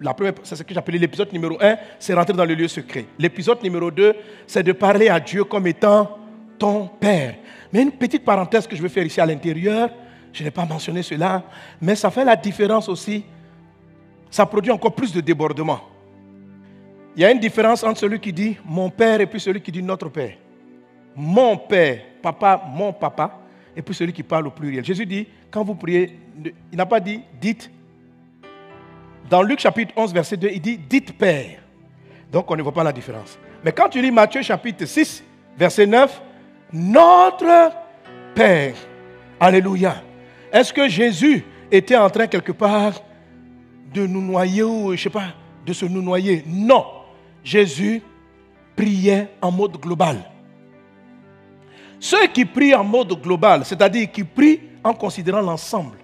[0.00, 3.04] la première, c'est ce que j'appelais l'épisode numéro 1, c'est rentrer dans le lieu secret.
[3.18, 4.14] L'épisode numéro 2,
[4.46, 6.18] c'est de parler à Dieu comme étant
[6.58, 7.36] ton Père.
[7.72, 9.90] Mais une petite parenthèse que je vais faire ici à l'intérieur,
[10.32, 11.42] je n'ai pas mentionné cela,
[11.80, 13.24] mais ça fait la différence aussi.
[14.30, 15.80] Ça produit encore plus de débordement.
[17.16, 19.72] Il y a une différence entre celui qui dit mon père et puis celui qui
[19.72, 20.34] dit notre père.
[21.14, 23.40] Mon père, papa, mon papa,
[23.76, 24.84] et puis celui qui parle au pluriel.
[24.84, 26.18] Jésus dit, quand vous priez,
[26.72, 27.70] il n'a pas dit dites.
[29.30, 31.60] Dans Luc chapitre 11, verset 2, il dit dites père.
[32.32, 33.38] Donc on ne voit pas la différence.
[33.64, 35.22] Mais quand tu lis Matthieu chapitre 6,
[35.56, 36.20] verset 9,
[36.72, 37.72] notre
[38.34, 38.74] Père.
[39.38, 40.02] Alléluia.
[40.52, 42.94] Est-ce que Jésus était en train quelque part
[43.94, 46.42] de nous noyer ou, je sais pas, de se nous noyer?
[46.48, 46.84] Non.
[47.44, 48.02] Jésus
[48.74, 50.16] priait en mode global.
[52.00, 55.98] Ceux qui prient en mode global, c'est-à-dire qui prient en considérant l'ensemble,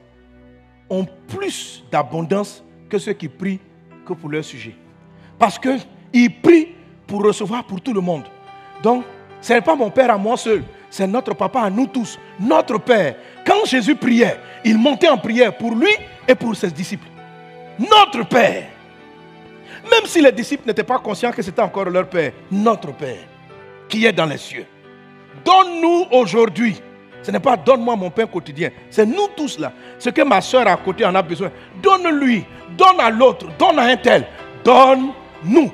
[0.89, 3.61] ont plus d'abondance que ceux qui prient
[4.05, 4.75] que pour leur sujet.
[5.39, 6.69] Parce qu'ils prient
[7.07, 8.25] pour recevoir pour tout le monde.
[8.83, 9.05] Donc,
[9.41, 12.79] ce n'est pas mon Père à moi seul, c'est notre Papa à nous tous, notre
[12.79, 13.17] Père.
[13.47, 15.91] Quand Jésus priait, il montait en prière pour lui
[16.27, 17.09] et pour ses disciples.
[17.79, 18.65] Notre Père.
[19.91, 23.25] Même si les disciples n'étaient pas conscients que c'était encore leur Père, notre Père,
[23.89, 24.67] qui est dans les cieux.
[25.45, 26.81] Donne-nous aujourd'hui.
[27.27, 28.71] Ce n'est pas donne-moi mon pain quotidien.
[28.89, 29.73] C'est nous tous là.
[29.99, 31.51] Ce que ma soeur à côté en a besoin.
[31.83, 32.45] Donne-lui.
[32.79, 33.49] Donne à l'autre.
[33.59, 34.25] Donne à un tel.
[34.65, 35.73] Donne-nous.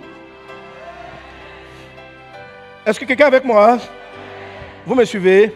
[2.86, 3.76] Est-ce que quelqu'un avec moi
[4.86, 5.54] Vous me suivez?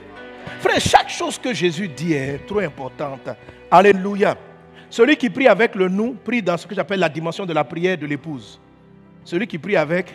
[0.60, 3.30] Frère, chaque chose que Jésus dit est trop importante.
[3.70, 4.36] Alléluia.
[4.90, 7.64] Celui qui prie avec le nous prie dans ce que j'appelle la dimension de la
[7.64, 8.60] prière de l'épouse.
[9.24, 10.14] Celui qui prie avec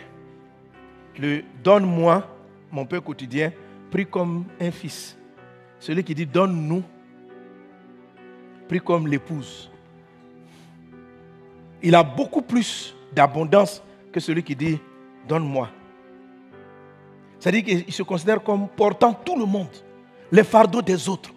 [1.18, 2.24] le donne-moi
[2.70, 3.50] mon pain quotidien
[3.90, 5.18] prie comme un fils.
[5.82, 6.84] Celui qui dit donne-nous
[8.68, 9.68] prie comme l'épouse.
[11.82, 14.78] Il a beaucoup plus d'abondance que celui qui dit
[15.26, 15.68] donne-moi.
[17.40, 19.74] C'est-à-dire qu'il se considère comme portant tout le monde,
[20.30, 21.30] les fardeaux des autres.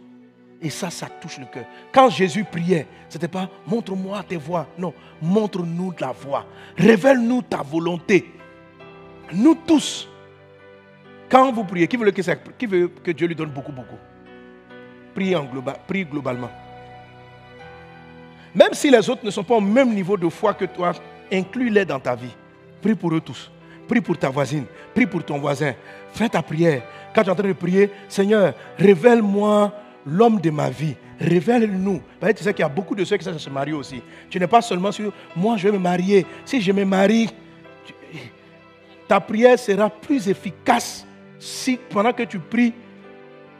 [0.61, 1.65] Et ça, ça touche le cœur.
[1.91, 4.67] Quand Jésus priait, ce n'était pas montre-moi tes voix.
[4.77, 6.45] Non, montre-nous la voix.
[6.77, 8.31] Révèle-nous ta volonté.
[9.33, 10.07] Nous tous,
[11.29, 11.97] quand vous priez, qui
[12.59, 13.97] qui veut que Dieu lui donne beaucoup, beaucoup?
[15.15, 16.51] Prie, en global, prie globalement.
[18.53, 20.91] Même si les autres ne sont pas au même niveau de foi que toi,
[21.31, 22.35] inclus-les dans ta vie.
[22.81, 23.49] Prie pour eux tous.
[23.87, 24.65] Prie pour ta voisine.
[24.93, 25.73] Prie pour ton voisin.
[26.13, 26.81] Fais ta prière.
[27.13, 29.73] Quand tu es en train de prier, Seigneur, révèle-moi
[30.05, 30.95] l'homme de ma vie.
[31.19, 32.01] Révèle-nous.
[32.35, 34.01] Tu sais qu'il y a beaucoup de ceux qui se marient aussi.
[34.29, 36.25] Tu n'es pas seulement sur moi, je vais me marier.
[36.43, 37.29] Si je me marie,
[39.07, 41.05] ta prière sera plus efficace
[41.39, 42.73] si pendant que tu pries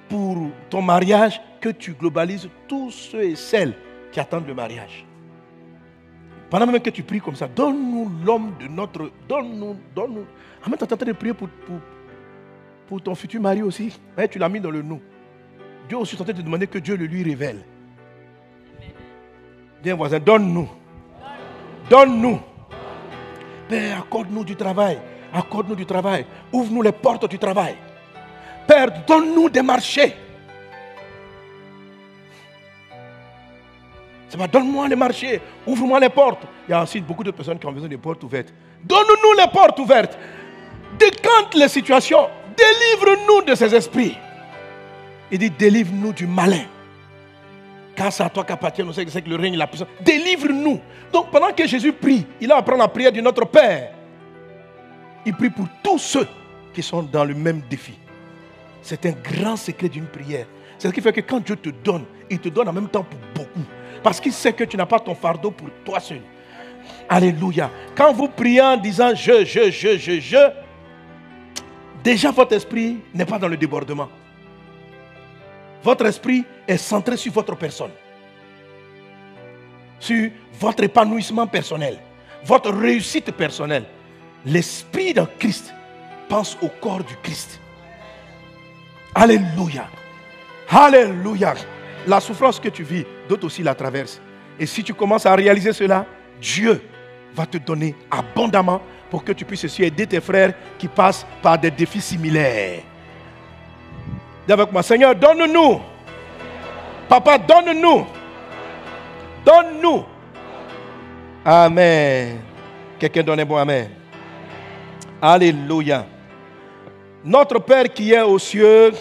[0.10, 3.74] pour ton mariage, que tu globalises tous ceux et celles
[4.12, 5.06] qui attendent le mariage.
[6.50, 9.12] Pendant même que tu pries comme ça, donne-nous l'homme de notre.
[9.28, 10.26] Donne-nous, donne-nous.
[10.66, 11.50] En même temps, tu es en train de prier pour,
[12.88, 14.00] pour, ton futur mari aussi.
[14.30, 15.02] tu l'as mis dans le nous.
[15.88, 17.66] Dieu aussi est en train de demander que Dieu le lui révèle.
[19.84, 20.70] Viens, voisin, donne-nous.
[21.90, 22.40] Donne-nous.
[23.68, 25.00] Père, accorde-nous du travail.
[25.34, 26.26] Accorde-nous du travail.
[26.54, 27.76] Ouvre-nous les portes du travail.
[28.68, 30.16] Père, donne-nous des marchés.
[34.52, 36.44] donne-moi les marchés, ouvre-moi les portes.
[36.68, 38.54] Il y a aussi beaucoup de personnes qui ont besoin de portes ouvertes.
[38.84, 40.18] Donne-nous les portes ouvertes.
[41.00, 42.28] Décante les situations.
[42.56, 44.18] Délivre-nous de ces esprits.
[45.32, 46.66] Il dit, délivre-nous du malin.
[47.96, 49.88] Car c'est à toi qu'appartient que le règne et la puissance.
[50.02, 50.80] Délivre-nous.
[51.12, 53.92] Donc pendant que Jésus prie, il a appris la prière de notre Père.
[55.26, 56.28] Il prie pour tous ceux
[56.74, 57.94] qui sont dans le même défi.
[58.86, 60.46] C'est un grand secret d'une prière.
[60.78, 63.04] C'est ce qui fait que quand Dieu te donne, il te donne en même temps
[63.04, 63.66] pour beaucoup.
[64.04, 66.22] Parce qu'il sait que tu n'as pas ton fardeau pour toi seul.
[67.10, 67.72] Alléluia.
[67.96, 70.38] Quand vous priez en disant je, je, je, je, je,
[72.04, 74.08] déjà votre esprit n'est pas dans le débordement.
[75.82, 77.92] Votre esprit est centré sur votre personne,
[80.00, 81.98] sur votre épanouissement personnel,
[82.44, 83.86] votre réussite personnelle.
[84.46, 85.74] L'esprit de Christ
[86.30, 87.60] pense au corps du Christ.
[89.16, 89.88] Alléluia.
[90.70, 91.54] Alléluia.
[92.06, 94.22] La souffrance que tu vis, d'autres aussi la traversent.
[94.60, 96.06] Et si tu commences à réaliser cela,
[96.42, 96.82] Dieu
[97.34, 101.58] va te donner abondamment pour que tu puisses aussi aider tes frères qui passent par
[101.58, 102.82] des défis similaires.
[104.46, 105.80] Dis avec moi, Seigneur, donne-nous.
[107.08, 108.06] Papa, donne-nous.
[109.46, 110.04] Donne-nous.
[111.44, 112.40] Amen.
[113.00, 113.90] Quelqu'un donne un bon Amen.
[115.22, 116.06] Alléluia.
[117.26, 118.92] Notre Père qui est aux cieux,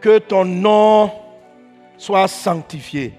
[0.00, 1.10] que ton nom
[1.98, 3.12] soit sanctifié.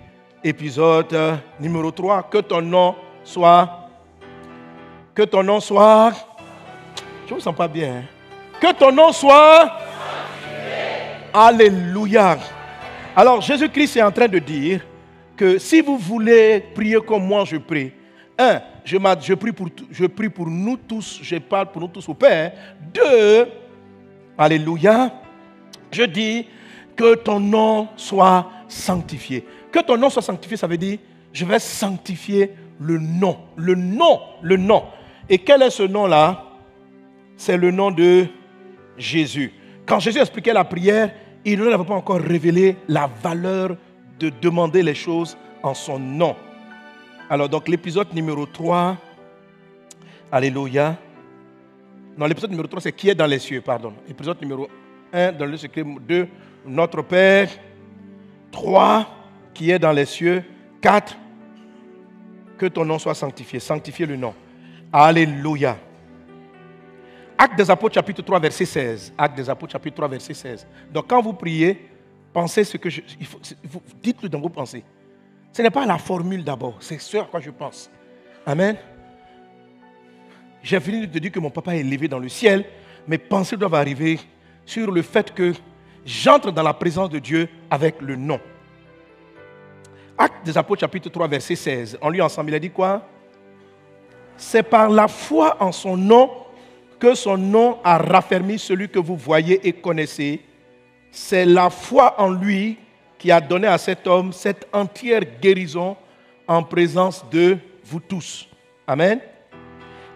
[0.44, 1.16] Épisode
[1.60, 3.88] numéro 3, que ton nom soit...
[5.14, 6.12] Que ton nom soit...
[7.28, 7.98] Je ne me sens pas bien.
[7.98, 8.04] Hein.
[8.60, 9.72] Que ton nom soit...
[11.32, 12.40] Alléluia.
[13.16, 14.82] Alors Jésus-Christ est en train de dire
[15.38, 17.94] que si vous voulez prier comme moi je prie,
[18.40, 19.52] un, je, prie,
[20.30, 22.52] pour, nous tous, je parle pour nous tous au Père.
[22.94, 23.48] Deux,
[24.38, 25.14] Alléluia,
[25.92, 26.48] je dis
[26.96, 29.46] que ton nom soit sanctifié.
[29.72, 30.98] Que ton nom soit sanctifié, ça veut dire
[31.34, 33.38] je vais sanctifier le nom.
[33.56, 34.84] Le nom, le nom.
[35.30, 36.44] Et quel est ce nom-là?
[37.38, 38.26] C'est le nom de
[38.98, 39.54] Jésus.
[39.86, 41.12] Quand Jésus expliquait la prière,
[41.46, 43.78] il ne avait pas encore révélé la valeur
[44.20, 46.36] de demander les choses en son nom.
[47.32, 48.98] Alors donc l'épisode numéro 3,
[50.34, 50.98] Alléluia.
[52.18, 53.94] Non, l'épisode numéro 3, c'est qui est dans les cieux, pardon.
[54.06, 54.68] Épisode numéro
[55.14, 56.28] 1, dans le secret 2,
[56.66, 57.48] notre Père.
[58.52, 59.08] 3,
[59.54, 60.44] qui est dans les cieux.
[60.82, 61.16] 4,
[62.58, 63.62] que ton nom soit sanctifié.
[63.62, 64.34] Sanctifier le nom.
[64.92, 65.78] Alléluia.
[67.38, 69.14] Acte des Apôtres, chapitre 3, verset 16.
[69.18, 70.68] Acte des Apôtres, chapitre 3, verset 16.
[70.92, 71.88] Donc, quand vous priez,
[72.34, 73.00] pensez ce que je.
[74.04, 74.84] Dites-le dans vos pensées.
[75.52, 77.90] Ce n'est pas la formule d'abord, c'est ce à quoi je pense.
[78.46, 78.78] Amen.
[80.64, 82.66] J'ai fini de te dire que mon papa est élevé dans le ciel.
[83.08, 84.20] Mes pensées doivent arriver
[84.66, 85.54] sur le fait que
[86.06, 88.40] j'entre dans la présence de Dieu avec le nom.
[90.18, 91.98] Acte des Apôtres, chapitre 3, verset 16.
[92.02, 93.08] On lit ensemble, il a dit quoi?
[94.38, 96.30] C'est par la foi en son nom
[97.00, 100.42] que son nom a raffermi celui que vous voyez et connaissez.
[101.10, 102.78] C'est la foi en lui
[103.22, 105.96] qui a donné à cet homme cette entière guérison
[106.48, 108.48] en présence de vous tous.
[108.88, 109.20] Amen.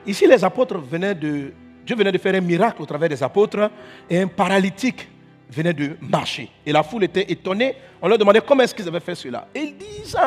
[0.08, 1.54] Ici, les apôtres venaient de.
[1.86, 3.70] Dieu venait de faire un miracle au travers des apôtres
[4.10, 5.08] et un paralytique
[5.52, 6.50] venait de marcher.
[6.66, 7.76] Et la foule était étonnée.
[8.02, 9.50] On leur demandait comment est-ce qu'ils avaient fait cela.
[9.54, 10.18] Et ils disent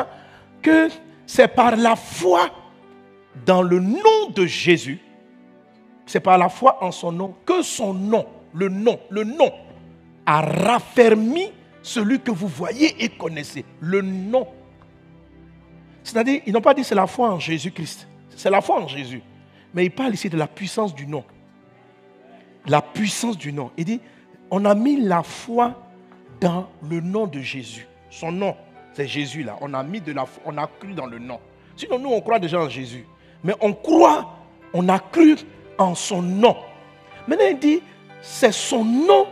[0.61, 0.87] que
[1.25, 2.49] c'est par la foi
[3.45, 4.99] dans le nom de Jésus,
[6.05, 9.51] c'est par la foi en son nom que son nom, le nom, le nom,
[10.25, 13.65] a raffermi celui que vous voyez et connaissez.
[13.79, 14.47] Le nom.
[16.03, 18.07] C'est-à-dire, ils n'ont pas dit c'est la foi en Jésus-Christ.
[18.35, 19.21] C'est la foi en Jésus.
[19.73, 21.23] Mais il parle ici de la puissance du nom.
[22.67, 23.71] La puissance du nom.
[23.77, 24.01] Il dit,
[24.51, 25.75] on a mis la foi
[26.39, 27.87] dans le nom de Jésus.
[28.09, 28.55] Son nom,
[28.93, 29.57] c'est Jésus là.
[29.61, 31.39] On a mis de la foi, on a cru dans le nom.
[31.75, 33.05] Sinon, nous, on croit déjà en Jésus.
[33.43, 34.35] Mais on croit,
[34.73, 35.35] on a cru
[35.77, 36.57] en son nom.
[37.27, 37.81] Maintenant, il dit,
[38.21, 39.27] c'est son nom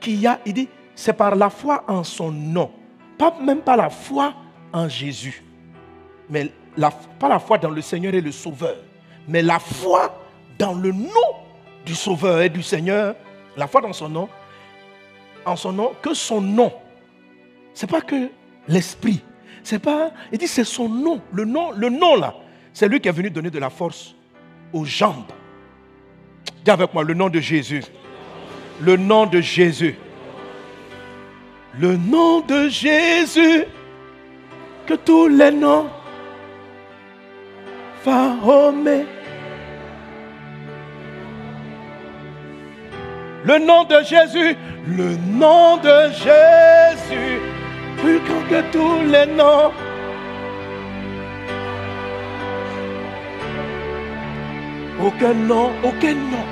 [0.00, 2.70] qui a, il dit, c'est par la foi en son nom.
[3.18, 4.34] Pas, même pas la foi
[4.72, 5.42] en Jésus.
[6.30, 8.76] Mais la- pas la foi dans le Seigneur et le Sauveur.
[9.28, 10.14] Mais la foi
[10.58, 11.10] dans le nom
[11.84, 13.14] du Sauveur et du Seigneur.
[13.56, 14.28] La foi dans son nom.
[15.46, 16.72] En son nom, que son nom.
[17.74, 18.30] C'est pas que
[18.68, 19.20] l'esprit.
[19.62, 20.10] C'est pas.
[20.32, 21.20] Il dit c'est son nom.
[21.32, 22.34] Le nom, le nom là.
[22.72, 24.14] C'est lui qui est venu donner de la force
[24.72, 25.30] aux jambes.
[26.64, 27.82] Dis avec moi le nom de Jésus.
[28.80, 29.96] Le nom de Jésus.
[31.80, 33.64] Le nom de Jésus.
[34.86, 35.88] Que tous les noms.
[38.04, 39.06] Pharaomé.
[43.44, 44.56] Le nom de Jésus,
[44.86, 47.40] le nom de Jésus,
[47.98, 49.70] plus grand que tous les noms.
[55.04, 56.44] Aucun nom, aucun nom,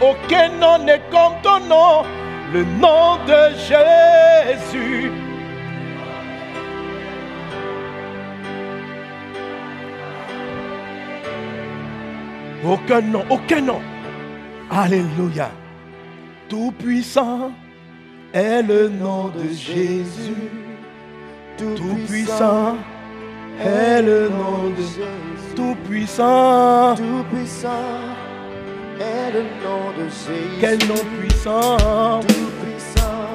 [0.00, 2.04] aucun nom n'est comme ton nom,
[2.52, 5.10] le nom de Jésus.
[12.64, 13.80] Aucun nom, aucun nom.
[14.70, 15.50] Alléluia.
[16.48, 17.52] Tout-puissant
[18.32, 20.50] est le nom de Jésus.
[21.56, 22.76] Tout-puissant
[23.60, 25.54] est le nom de Jésus.
[25.54, 26.94] Tout-puissant.
[26.96, 28.29] Tout puissant
[29.00, 30.58] est le nom de Jésus.
[30.60, 32.20] Quel nom puissant.
[32.20, 33.28] Tout puissant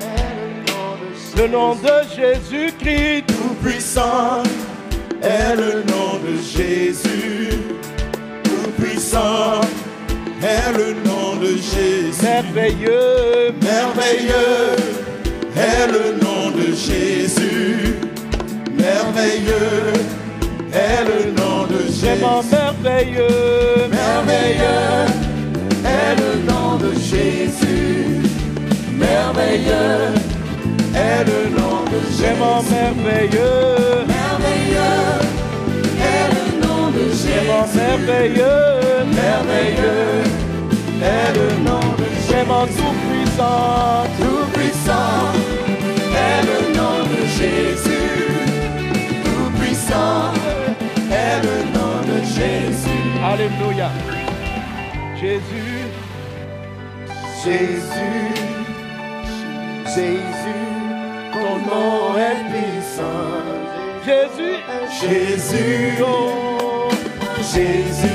[0.00, 1.36] est le nom de Jésus.
[1.36, 3.26] Le nom de Jésus-Christ.
[3.26, 4.42] Tout puissant
[5.22, 7.50] est le nom de Jésus.
[8.44, 9.60] Tout puissant
[10.42, 12.22] est le nom de Jésus.
[12.22, 13.52] Merveilleux.
[13.60, 14.76] Merveilleux
[15.54, 17.96] est le nom de Jésus.
[18.72, 20.21] Merveilleux
[20.72, 22.06] est le nom de Jésus.
[22.06, 23.88] Vraiment merveilleux.
[23.90, 25.06] Merveilleux
[25.84, 28.20] est le nom de Jésus.
[28.92, 30.14] Merveilleux
[30.94, 32.74] est le nom de Vraiment Jésus.
[32.74, 34.06] merveilleux.
[34.06, 35.08] Merveilleux
[36.10, 37.76] est le nom de Vraiment Jésus.
[37.76, 38.60] merveilleux.
[39.20, 40.22] Merveilleux
[41.02, 42.78] est le nom de Vraiment Jésus.
[42.78, 42.78] puissant.
[42.78, 44.11] Tout puissant
[53.32, 53.90] Alléluia.
[55.20, 55.72] Jésus.
[57.44, 58.34] Jésus,
[59.84, 60.62] Jésus,
[61.32, 63.32] ton nom est puissant.
[64.06, 64.58] Jésus,
[65.00, 65.98] Jésus,
[67.52, 68.12] Jésus,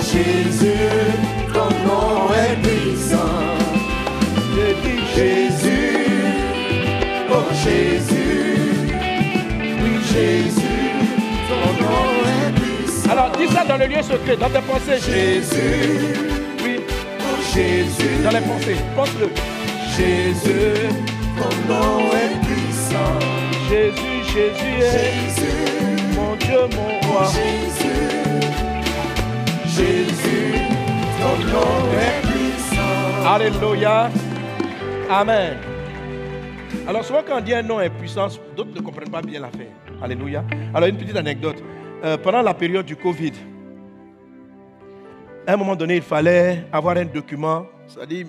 [0.00, 0.90] Jésus,
[1.52, 3.42] ton nom est puissant.
[4.54, 5.51] Jésus,
[13.46, 14.98] dis ça dans le lieu secret, dans tes pensées.
[14.98, 16.14] Jésus,
[16.62, 16.80] Oui,
[17.20, 18.76] oh Jésus, dans les pensées.
[18.94, 19.28] Pense-le.
[19.96, 20.88] Jésus,
[21.36, 23.18] ton nom est puissant.
[23.68, 27.24] Jésus, Jésus est Jésus, mon Dieu, mon roi.
[27.26, 28.10] Jésus,
[29.66, 30.54] Jésus,
[31.20, 33.28] ton nom est puissant.
[33.34, 34.10] Alléluia.
[35.10, 35.56] Amen.
[36.88, 39.72] Alors souvent quand on dit un nom est puissant, d'autres ne comprennent pas bien l'affaire.
[40.02, 40.42] Alléluia.
[40.74, 41.62] Alors une petite anecdote.
[42.04, 43.32] Euh, pendant la période du Covid,
[45.46, 48.26] à un moment donné, il fallait avoir un document, c'est-à-dire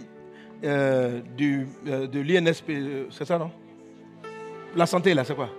[0.64, 2.72] euh, du, euh, de l'INSP,
[3.10, 3.50] c'est ça non?
[4.76, 5.50] La santé là, c'est quoi?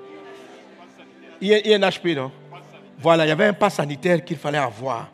[1.42, 2.31] INHP, non?
[3.00, 5.11] Voilà, il y avait un pass sanitaire qu'il fallait avoir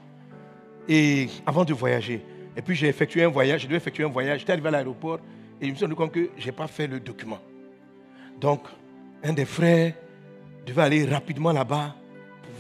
[0.87, 2.23] et avant de voyager.
[2.55, 4.41] Et puis j'ai effectué un voyage, je devais effectuer un voyage.
[4.41, 5.21] J'étais arrivé à l'aéroport
[5.59, 7.39] et je me suis rendu compte que je n'ai pas fait le document.
[8.39, 8.61] Donc,
[9.25, 9.95] un des frères
[10.67, 11.95] devait aller rapidement là-bas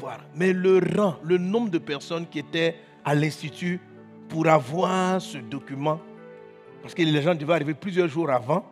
[0.00, 0.18] pour.
[0.34, 3.80] Mais le rang, le nombre de personnes qui étaient à l'institut
[4.28, 6.00] pour avoir ce document,
[6.82, 8.64] parce que les gens devaient arriver plusieurs jours avant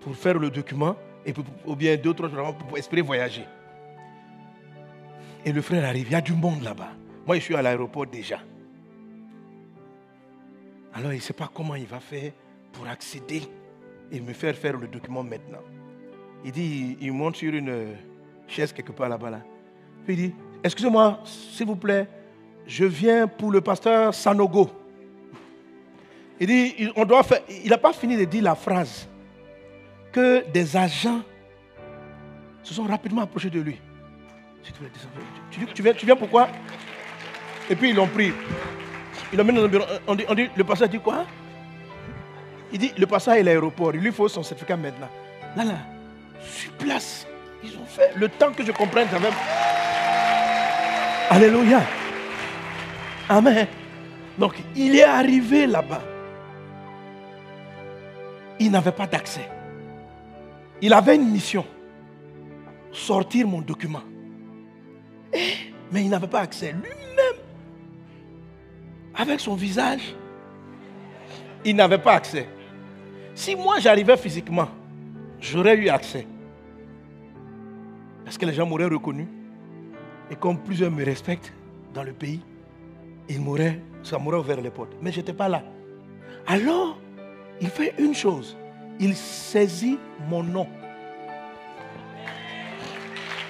[0.00, 0.96] pour faire le document,
[1.26, 3.44] et puis, ou bien deux, trois jours avant pour espérer voyager.
[5.44, 6.92] Et le frère arrive, il y a du monde là-bas.
[7.26, 8.40] Moi, je suis à l'aéroport déjà.
[10.94, 12.32] Alors, il ne sait pas comment il va faire
[12.72, 13.42] pour accéder
[14.12, 15.62] et me faire faire le document maintenant.
[16.44, 17.94] Il dit, il monte sur une
[18.46, 19.30] chaise quelque part là-bas.
[19.30, 19.40] Là.
[20.04, 22.08] Puis il dit, excusez-moi, s'il vous plaît,
[22.66, 24.70] je viens pour le pasteur Sanogo.
[26.40, 29.06] Il dit, on doit faire, il n'a pas fini de dire la phrase
[30.10, 31.20] que des agents
[32.62, 33.80] se sont rapidement approchés de lui.
[35.50, 36.48] Tu, tu viens, tu viens pourquoi?
[37.68, 38.32] Et puis ils l'ont pris.
[39.32, 39.84] Il l'ont mis dans un bureau.
[40.06, 41.26] On dit, le pasteur dit quoi?
[42.72, 43.94] Il dit, le pasteur est l'aéroport.
[43.94, 45.08] Il lui faut son certificat maintenant.
[45.56, 45.74] Là, là,
[46.40, 47.26] sur place,
[47.62, 49.34] ils ont fait le temps que je comprenne quand même.
[51.30, 51.82] Alléluia.
[53.28, 53.66] Amen.
[54.38, 56.02] Donc, il est arrivé là-bas.
[58.60, 59.48] Il n'avait pas d'accès.
[60.80, 61.64] Il avait une mission.
[62.92, 64.02] Sortir mon document.
[65.90, 66.72] Mais il n'avait pas accès.
[66.72, 67.40] Lui-même,
[69.14, 70.14] avec son visage,
[71.64, 72.48] il n'avait pas accès.
[73.34, 74.68] Si moi j'arrivais physiquement,
[75.40, 76.26] j'aurais eu accès.
[78.24, 79.26] Parce que les gens m'auraient reconnu.
[80.30, 81.52] Et comme plusieurs me respectent
[81.92, 82.40] dans le pays,
[83.28, 84.92] ils m'auraient, ça m'aurait ouvert les portes.
[85.00, 85.62] Mais je n'étais pas là.
[86.46, 86.98] Alors,
[87.60, 88.56] il fait une chose.
[88.98, 90.66] Il saisit mon nom.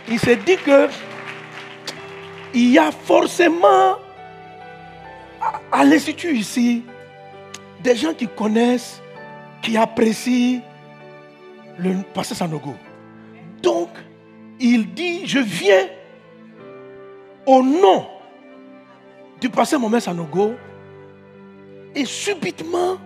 [0.08, 0.88] Il s'est dit que
[2.52, 3.96] il y a forcément
[5.72, 6.84] à, l'institut ici
[7.82, 9.02] des gens qui connaissent,
[9.60, 10.62] qui apprécient
[11.78, 12.74] le pasteur Sanogo.
[13.60, 13.88] Donc,
[14.60, 15.88] il dit, je viens
[17.46, 18.06] au nom
[19.40, 20.54] du pasteur Mohamed Sanogo
[21.94, 22.96] et subitement,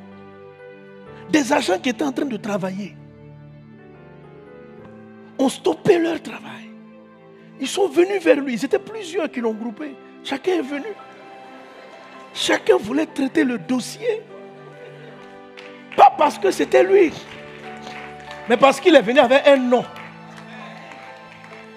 [1.30, 2.96] des agents qui étaient en train de travailler
[5.38, 6.70] ont stoppé leur travail.
[7.60, 8.58] Ils sont venus vers lui.
[8.58, 9.94] C'était plusieurs qui l'ont groupé.
[10.24, 10.88] Chacun est venu.
[12.34, 14.22] Chacun voulait traiter le dossier.
[15.96, 17.12] Pas parce que c'était lui,
[18.48, 19.84] mais parce qu'il est venu avec un nom.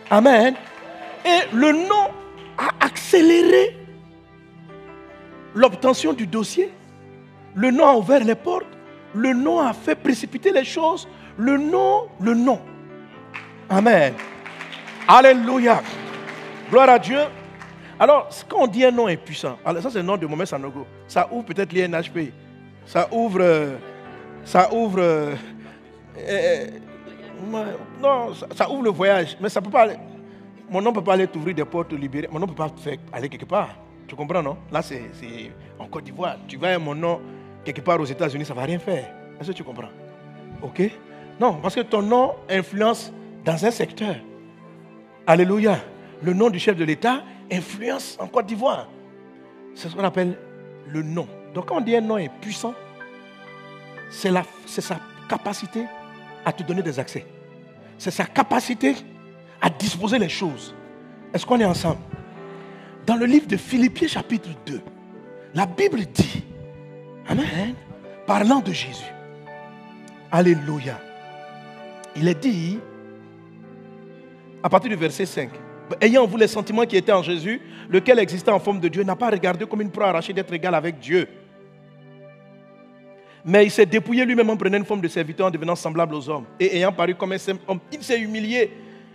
[0.09, 0.53] Amen.
[1.25, 2.09] Et le nom
[2.91, 3.75] accéléré
[5.55, 6.71] l'obtention du dossier.
[7.55, 8.65] Le nom a ouvert les portes.
[9.13, 11.07] Le nom a fait précipiter les choses.
[11.37, 12.59] Le nom, le nom.
[13.69, 14.13] Amen.
[15.07, 15.81] Alléluia.
[16.69, 17.19] Gloire à Dieu.
[17.99, 20.47] Alors, quand on dit un nom est puissant, alors ça c'est le nom de Mohamed
[20.47, 20.87] Sanogo.
[21.07, 22.31] Ça ouvre peut-être l'INHP.
[22.85, 23.39] Ça ouvre.
[23.41, 23.75] euh,
[24.43, 24.99] ça ouvre.
[24.99, 25.35] euh,
[26.17, 26.67] euh,
[28.01, 29.37] non, ça, ça ouvre le voyage.
[29.39, 29.87] Mais ça peut pas.
[30.71, 32.29] Mon nom ne peut pas aller t'ouvrir des portes, te libérer.
[32.31, 32.71] Mon nom ne peut pas
[33.11, 33.75] aller quelque part.
[34.07, 34.57] Tu comprends, non?
[34.71, 35.11] Là, c'est
[35.77, 36.37] en Côte d'Ivoire.
[36.47, 37.19] Tu vas à mon nom
[37.63, 39.05] quelque part aux États-Unis, ça ne va rien faire.
[39.39, 39.89] Est-ce que tu comprends?
[40.61, 40.81] Ok?
[41.39, 43.11] Non, parce que ton nom influence
[43.43, 44.15] dans un secteur.
[45.27, 45.77] Alléluia.
[46.21, 48.87] Le nom du chef de l'État influence en Côte d'Ivoire.
[49.75, 50.37] C'est ce qu'on appelle
[50.87, 51.27] le nom.
[51.53, 52.73] Donc quand on dit un nom est puissant,
[54.09, 54.31] c'est
[54.65, 55.85] sa capacité
[56.45, 57.25] à te donner des accès.
[57.97, 58.95] C'est sa capacité
[59.61, 60.75] à disposer les choses.
[61.33, 62.01] Est-ce qu'on est ensemble?
[63.05, 64.81] Dans le livre de Philippiens chapitre 2,
[65.53, 66.43] la Bible dit,
[67.27, 67.75] Amen,
[68.25, 69.11] parlant de Jésus.
[70.31, 70.99] Alléluia.
[72.15, 72.79] il est dit,
[74.63, 75.49] à partir du verset 5,
[75.99, 79.15] ayant vous les sentiments qui étaient en Jésus, lequel existait en forme de Dieu, n'a
[79.15, 81.27] pas regardé comme une proie arrachée d'être égal avec Dieu.
[83.43, 86.29] Mais il s'est dépouillé lui-même en prenant une forme de serviteur, en devenant semblable aux
[86.29, 86.45] hommes.
[86.59, 88.71] Et ayant paru comme un simple homme, il s'est humilié,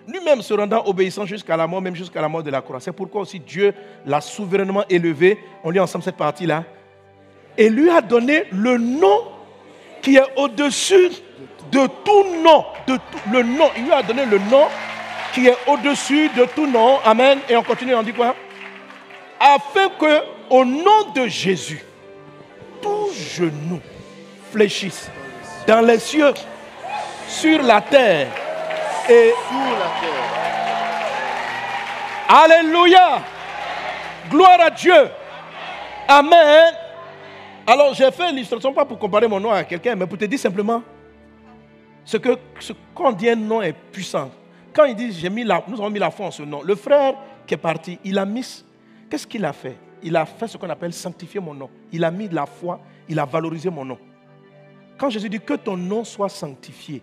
[0.07, 2.81] lui-même se rendant obéissant jusqu'à la mort, même jusqu'à la mort de la croix.
[2.81, 5.39] C'est pourquoi aussi Dieu l'a souverainement élevé.
[5.65, 6.65] On lit ensemble cette partie-là.
[7.59, 9.23] Et lui a donné le nom
[10.03, 11.11] qui est au-dessus
[11.73, 12.65] de tout nom.
[12.87, 12.99] De
[13.33, 13.69] le nom.
[13.77, 14.67] Il lui a donné le nom
[15.33, 16.99] qui est au-dessus de tout nom.
[17.05, 17.39] Amen.
[17.49, 18.35] Et on continue, on dit quoi?
[19.41, 21.85] Afin que, au nom de Jésus,
[22.81, 23.81] tout genou
[24.53, 25.11] fléchisse
[25.67, 26.33] dans les cieux,
[27.29, 28.29] sur la terre
[29.09, 30.47] et la terre.
[32.29, 33.23] Alléluia.
[34.31, 35.11] Gloire à Dieu.
[36.09, 36.75] Amen.
[37.67, 40.39] Alors j'ai fait l'illustration pas pour comparer mon nom à quelqu'un, mais pour te dire
[40.39, 40.83] simplement
[42.05, 42.37] ce que
[42.95, 44.31] quand on dit un nom est puissant.
[44.73, 47.15] Quand il dit mis la, nous avons mis la foi en ce nom, le frère
[47.47, 48.65] qui est parti, il a mis,
[49.11, 49.77] qu'est-ce qu'il a fait?
[50.03, 51.71] Il a fait ce qu'on appelle sanctifier mon nom.
[51.91, 52.79] Il a mis de la foi,
[53.09, 53.99] il a valorisé mon nom.
[54.99, 57.03] Quand Jésus dit que ton nom soit sanctifié,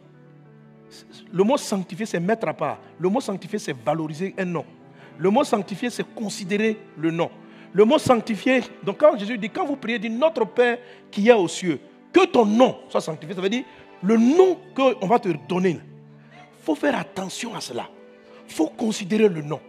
[1.31, 2.79] le mot sanctifier, c'est mettre à part.
[2.99, 4.65] Le mot sanctifier, c'est valoriser un nom.
[5.17, 7.29] Le mot sanctifier, c'est considérer le nom.
[7.71, 10.77] Le mot sanctifier, donc quand Jésus dit, quand vous priez, dit Notre Père
[11.09, 11.79] qui est aux cieux,
[12.11, 13.63] que ton nom soit sanctifié, ça veut dire
[14.03, 15.79] le nom qu'on va te donner.
[15.79, 17.89] Il faut faire attention à cela.
[18.47, 19.59] Il faut considérer le nom.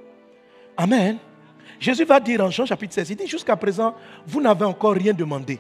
[0.77, 1.18] Amen.
[1.79, 3.95] Jésus va dire en Jean chapitre 16, il dit Jusqu'à présent,
[4.27, 5.59] vous n'avez encore rien demandé.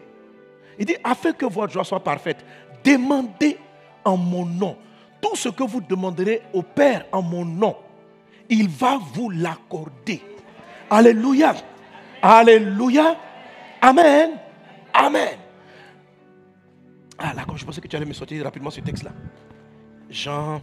[0.78, 2.44] Il dit Afin que votre joie soit parfaite,
[2.84, 3.56] demandez
[4.04, 4.76] en mon nom.
[5.24, 7.74] Tout ce que vous demanderez au Père en mon nom,
[8.50, 10.20] il va vous l'accorder.
[10.90, 11.54] Alléluia.
[12.20, 13.16] Alléluia.
[13.80, 14.32] Amen.
[14.92, 15.38] Amen.
[17.16, 19.12] Ah, là, quand je pensais que tu allais me sortir rapidement ce texte-là.
[20.10, 20.60] Jean.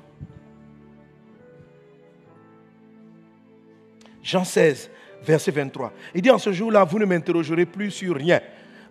[4.22, 4.92] Jean 16,
[5.24, 5.92] verset 23.
[6.14, 8.40] Il dit En ce jour-là, vous ne m'interrogerez plus sur rien.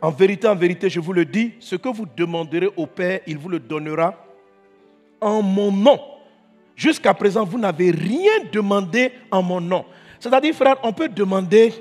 [0.02, 3.38] En vérité, en vérité, je vous le dis, ce que vous demanderez au Père, il
[3.38, 4.26] vous le donnera
[5.20, 6.00] en mon nom.
[6.76, 9.84] Jusqu'à présent, vous n'avez rien demandé en mon nom.
[10.18, 11.74] C'est-à-dire, frère, on peut demander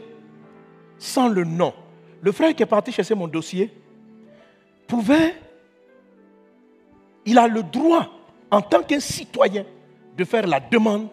[0.98, 1.74] sans le nom.
[2.22, 3.72] Le frère qui est parti chercher mon dossier
[4.88, 5.36] pouvait,
[7.26, 8.10] il a le droit,
[8.52, 9.66] en tant qu'un citoyen,
[10.18, 11.08] de faire la demande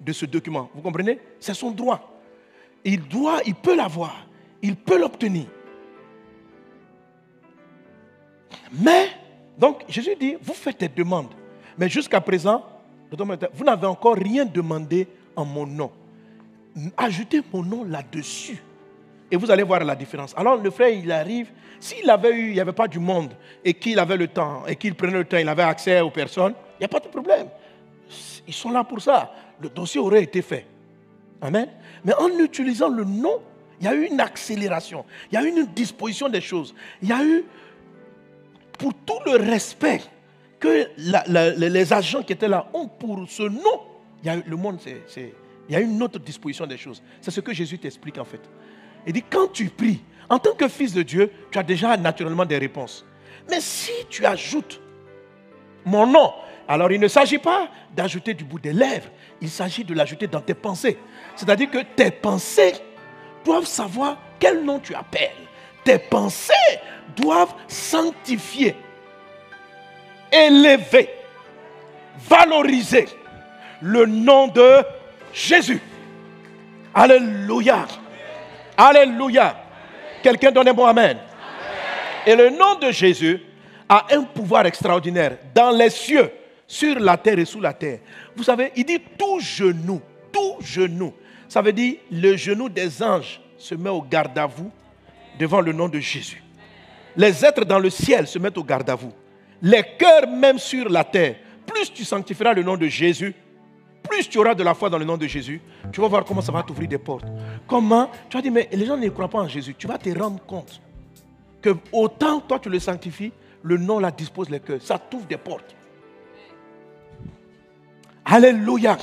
[0.00, 0.70] de ce document.
[0.74, 1.18] Vous comprenez?
[1.40, 2.20] C'est son droit.
[2.84, 4.26] Il doit, il peut l'avoir,
[4.62, 5.46] il peut l'obtenir.
[8.72, 9.08] Mais,
[9.58, 11.34] donc, Jésus dit, vous faites des demandes.
[11.78, 12.64] Mais jusqu'à présent,
[13.10, 15.90] vous n'avez encore rien demandé en mon nom.
[16.96, 18.62] Ajoutez mon nom là-dessus.
[19.30, 20.34] Et vous allez voir la différence.
[20.36, 21.50] Alors le frère, il arrive.
[21.80, 24.76] S'il avait eu, il n'y avait pas du monde, et qu'il avait le temps, et
[24.76, 27.48] qu'il prenait le temps, il avait accès aux personnes, il n'y a pas de problème.
[28.46, 29.32] Ils sont là pour ça.
[29.60, 30.66] Le dossier aurait été fait.
[31.40, 31.68] Amen.
[32.04, 33.42] Mais en utilisant le nom,
[33.80, 35.04] il y a eu une accélération.
[35.30, 36.74] Il y a eu une disposition des choses.
[37.02, 37.44] Il y a eu,
[38.78, 40.00] pour tout le respect
[40.58, 43.80] que les agents qui étaient là ont pour ce nom,
[44.24, 45.34] le monde, c'est,
[45.68, 47.02] il y a une autre disposition des choses.
[47.20, 48.40] C'est ce que Jésus t'explique en fait.
[49.06, 52.44] Il dit, quand tu pries, en tant que fils de Dieu, tu as déjà naturellement
[52.44, 53.04] des réponses.
[53.48, 54.80] Mais si tu ajoutes
[55.84, 56.32] mon nom,
[56.66, 59.08] alors il ne s'agit pas d'ajouter du bout des lèvres,
[59.40, 60.98] il s'agit de l'ajouter dans tes pensées.
[61.36, 62.74] C'est-à-dire que tes pensées
[63.44, 65.30] doivent savoir quel nom tu appelles.
[65.84, 66.52] Tes pensées
[67.14, 68.74] doivent sanctifier
[70.36, 71.08] élever,
[72.28, 73.06] valoriser
[73.80, 74.82] le nom de
[75.32, 75.80] Jésus.
[76.94, 77.86] Alléluia.
[78.76, 79.56] Alléluia.
[80.22, 81.18] Quelqu'un donne un bon amen.
[82.26, 83.40] Et le nom de Jésus
[83.88, 86.30] a un pouvoir extraordinaire dans les cieux,
[86.66, 88.00] sur la terre et sous la terre.
[88.34, 90.00] Vous savez, il dit tout genou,
[90.32, 91.14] tout genou.
[91.48, 94.70] Ça veut dire le genou des anges se met au garde à vous
[95.38, 96.42] devant le nom de Jésus.
[97.16, 99.12] Les êtres dans le ciel se mettent au garde à vous
[99.62, 101.36] les cœurs même sur la terre,
[101.66, 103.34] plus tu sanctifieras le nom de Jésus,
[104.08, 105.60] plus tu auras de la foi dans le nom de Jésus,
[105.92, 107.26] tu vas voir comment ça va t'ouvrir des portes.
[107.66, 108.10] Comment?
[108.28, 109.74] Tu vas dire, mais les gens ne croient pas en Jésus.
[109.76, 110.80] Tu vas te rendre compte
[111.60, 113.32] que autant toi tu le sanctifies,
[113.62, 114.80] le nom la dispose les cœurs.
[114.80, 115.74] Ça t'ouvre des portes.
[118.24, 118.96] Alléluia.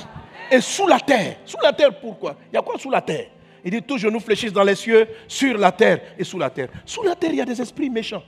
[0.51, 2.37] Et sous la terre, sous la terre pourquoi?
[2.51, 3.27] Il y a quoi sous la terre?
[3.65, 6.67] Il dit, tous genoux fléchissent dans les cieux, sur la terre et sous la terre.
[6.85, 8.23] Sous la terre, il y a des esprits méchants.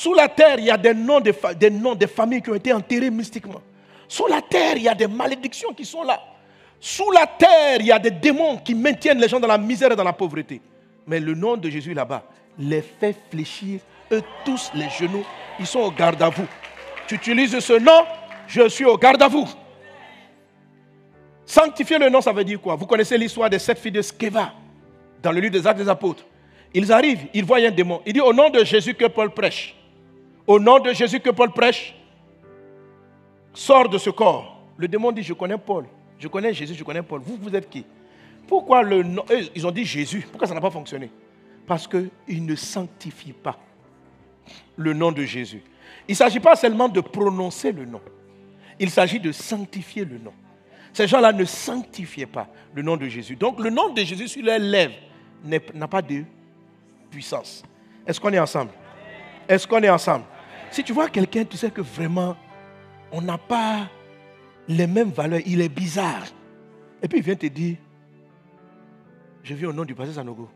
[0.00, 2.54] Sous la terre, il y a des noms de, des noms de familles qui ont
[2.54, 3.60] été enterrés mystiquement.
[4.08, 6.18] Sous la terre, il y a des malédictions qui sont là.
[6.80, 9.92] Sous la terre, il y a des démons qui maintiennent les gens dans la misère
[9.92, 10.62] et dans la pauvreté.
[11.06, 12.22] Mais le nom de Jésus là-bas
[12.58, 13.80] les fait fléchir,
[14.10, 15.22] eux tous les genoux,
[15.58, 16.46] ils sont au garde à vous.
[17.06, 18.06] Tu utilises ce nom,
[18.46, 19.46] Je suis au garde à vous.
[21.44, 22.74] Sanctifier le nom, ça veut dire quoi?
[22.74, 24.54] Vous connaissez l'histoire des sept filles de Skeva
[25.22, 26.24] dans le livre des Actes des Apôtres.
[26.72, 28.00] Ils arrivent, ils voient un démon.
[28.06, 29.76] Il dit au nom de Jésus que Paul prêche.
[30.46, 31.94] Au nom de Jésus que Paul prêche,
[33.52, 34.62] sort de ce corps.
[34.76, 35.86] Le démon dit, je connais Paul,
[36.18, 37.20] je connais Jésus, je connais Paul.
[37.24, 37.84] Vous, vous êtes qui?
[38.46, 39.24] Pourquoi le nom
[39.54, 40.26] Ils ont dit Jésus?
[40.30, 41.10] Pourquoi ça n'a pas fonctionné?
[41.66, 43.58] Parce qu'ils ne sanctifient pas
[44.76, 45.62] le nom de Jésus.
[46.08, 48.00] Il ne s'agit pas seulement de prononcer le nom.
[48.78, 50.32] Il s'agit de sanctifier le nom.
[50.92, 53.36] Ces gens-là ne sanctifiaient pas le nom de Jésus.
[53.36, 54.94] Donc le nom de Jésus sur leurs lèvres
[55.44, 56.24] n'a pas de
[57.10, 57.62] puissance.
[58.06, 58.70] Est-ce qu'on est ensemble?
[59.50, 60.26] Est-ce qu'on est ensemble?
[60.70, 62.36] Si tu vois quelqu'un, tu sais que vraiment,
[63.10, 63.88] on n'a pas
[64.68, 65.40] les mêmes valeurs.
[65.44, 66.22] Il est bizarre.
[67.02, 67.76] Et puis il vient te dire,
[69.42, 70.48] je viens au nom du pasteur Sanogo.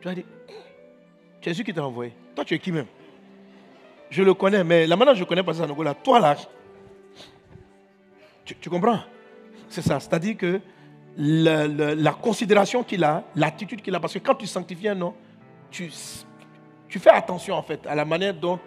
[0.00, 0.24] Tu vas dire,
[1.40, 2.12] tu es celui qui t'a envoyé.
[2.34, 2.86] Toi, tu es qui même?
[4.10, 6.36] Je le connais, mais la manière je connais pasteur Sanogo, là, toi là,
[8.44, 8.98] tu comprends?
[9.68, 10.00] C'est ça.
[10.00, 10.60] C'est-à-dire que
[11.16, 15.14] la, considération qu'il a, l'attitude qu'il a, parce que quand tu sanctifies un nom,
[15.70, 15.88] tu,
[16.96, 18.58] tu fais attention en fait à la manière dont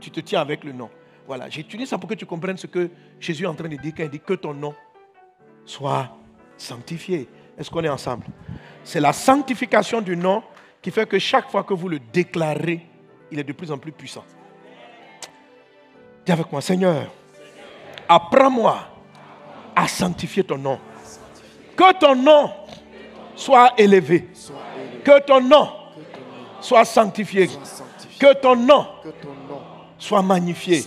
[0.00, 0.90] tu te tiens avec le nom.
[1.28, 3.92] Voilà, j'utilise ça pour que tu comprennes ce que Jésus est en train de dire
[3.96, 4.74] quand il dit que ton nom
[5.64, 6.10] soit
[6.56, 7.28] sanctifié.
[7.56, 8.26] Est-ce qu'on est ensemble?
[8.82, 10.42] C'est la sanctification du nom
[10.82, 12.84] qui fait que chaque fois que vous le déclarez,
[13.30, 14.24] il est de plus en plus puissant.
[16.26, 17.12] Dis avec moi, Seigneur,
[18.08, 18.76] apprends-moi
[19.76, 20.80] à sanctifier ton nom.
[21.76, 22.50] Que ton nom
[23.36, 24.30] soit élevé.
[25.04, 25.78] Que ton nom
[26.60, 27.48] soit sanctifié.
[28.18, 28.86] Que ton nom
[29.98, 30.84] soit magnifié.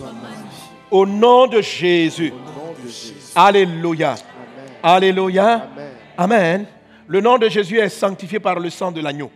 [0.90, 2.32] Au nom de Jésus.
[3.34, 4.14] Alléluia.
[4.82, 5.68] Alléluia.
[6.16, 6.66] Amen.
[7.06, 9.30] Le nom de Jésus est sanctifié par le sang de l'agneau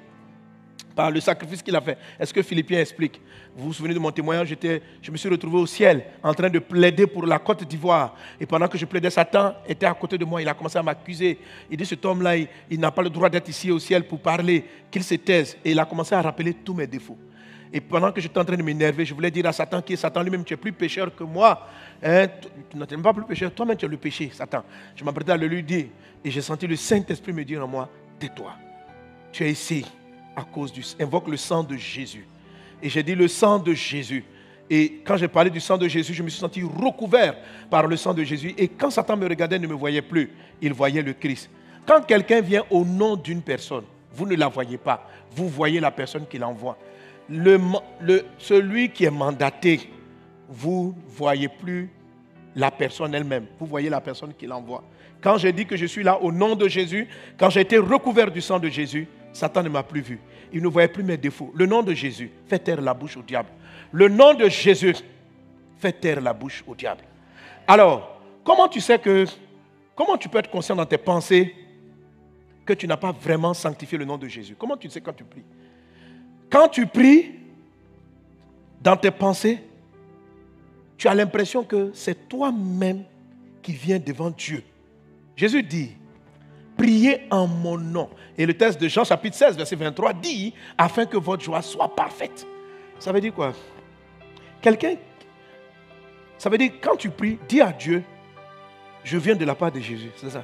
[0.97, 1.99] par le sacrifice qu'il a fait.
[2.19, 3.21] Est-ce que Philippiens explique?
[3.55, 4.57] Vous vous souvenez de mon témoignage?
[5.03, 8.17] Je me suis retrouvé au ciel en train de plaider pour la Côte d'Ivoire.
[8.41, 10.41] Et pendant que je plaidais, Satan était à côté de moi.
[10.41, 11.39] Il a commencé à m'accuser.
[11.71, 12.37] Il dit, cet homme-là,
[12.71, 15.59] il, n'a pas le droit d'être ici au ciel pour parler, qu'il se taise.
[15.63, 17.19] Et il a commencé à rappeler tous mes défauts.
[17.71, 19.97] Et pendant que j'étais en train de m'énerver, je voulais dire à Satan qui est
[19.97, 21.69] Satan lui-même, tu es plus pécheur que moi.
[22.03, 22.27] Hein,
[22.71, 24.65] tu n'es pas plus pécheur, toi-même tu es le péché, Satan.
[24.95, 25.87] Je m'apprêtais à le lui dire.
[26.25, 28.53] Et j'ai senti le Saint-Esprit me dire en moi, tais-toi.
[29.31, 29.85] Tu es ici
[30.37, 30.84] à cause du...
[31.01, 32.26] Invoque le sang de Jésus.
[32.82, 34.24] Et j'ai dit le sang de Jésus.
[34.68, 37.37] Et quand j'ai parlé du sang de Jésus, je me suis senti recouvert
[37.70, 38.55] par le sang de Jésus.
[38.59, 40.30] Et quand Satan me regardait, il ne me voyait plus.
[40.61, 41.49] Il voyait le Christ.
[41.87, 45.09] Quand quelqu'un vient au nom d'une personne, vous ne la voyez pas.
[45.34, 46.76] Vous voyez la personne qui l'envoie.
[47.28, 47.61] Le,
[48.01, 49.91] le, celui qui est mandaté,
[50.49, 51.91] vous ne voyez plus
[52.57, 53.47] la personne elle-même.
[53.61, 54.82] Vous voyez la personne qui l'envoie.
[55.20, 57.09] Quand j'ai dit que je suis là au nom de Jésus,
[57.39, 59.07] quand j'ai été recouvert du sang de Jésus,
[59.37, 60.18] Satan ne m'a plus vu.
[60.53, 61.53] Il ne voyait plus mes défauts.
[61.55, 63.51] Le nom de Jésus fait taire la bouche au diable.
[63.93, 64.97] Le nom de Jésus
[65.78, 67.03] fait taire la bouche au diable.
[67.66, 69.26] Alors, comment tu sais que,
[69.95, 71.55] comment tu peux être conscient dans tes pensées
[72.64, 74.57] que tu n'as pas vraiment sanctifié le nom de Jésus?
[74.59, 75.45] Comment tu sais quand tu pries?
[76.49, 77.32] Quand tu pries,
[78.80, 79.59] dans tes pensées,
[80.97, 83.05] tu as l'impression que c'est toi-même
[83.61, 84.62] qui viens devant Dieu.
[85.37, 85.91] Jésus dit,
[86.77, 88.09] priez en mon nom.
[88.37, 91.95] Et le texte de Jean chapitre 16, verset 23 dit, afin que votre joie soit
[91.95, 92.47] parfaite.
[92.99, 93.53] Ça veut dire quoi?
[94.61, 94.97] Quelqu'un,
[96.39, 98.03] ça veut dire quand tu pries, dis à Dieu,
[99.05, 100.11] je viens de la part de Jésus.
[100.16, 100.43] C'est ça?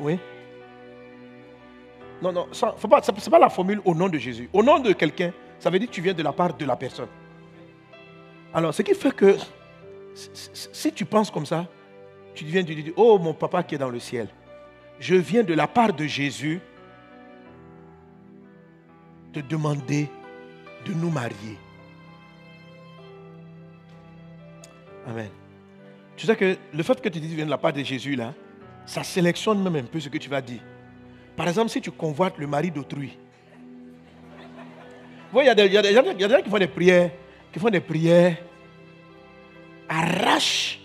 [0.00, 0.18] Oui
[2.20, 4.48] Non, non, ce n'est pas, la formule au nom de Jésus.
[4.52, 6.76] Au nom de quelqu'un, ça veut dire que tu viens de la part de la
[6.76, 7.08] personne.
[8.52, 9.36] Alors, ce qui fait que
[10.14, 11.66] si tu penses comme ça,
[12.34, 14.28] tu viens de dire, oh mon papa qui est dans le ciel,
[15.02, 16.60] je viens de la part de Jésus
[19.32, 20.08] te demander
[20.86, 21.58] de nous marier.
[25.08, 25.28] Amen.
[26.16, 27.82] Tu sais que le fait que tu dis que tu viens de la part de
[27.82, 28.32] Jésus, là,
[28.86, 30.60] ça sélectionne même un peu ce que tu vas dire.
[31.36, 33.18] Par exemple, si tu convoites le mari d'autrui,
[35.34, 37.10] il y, a des gens qui font des prières,
[37.52, 38.36] qui font des prières,
[39.88, 40.78] arrache.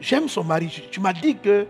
[0.00, 0.82] J'aime son mari.
[0.90, 1.66] Tu m'as dit que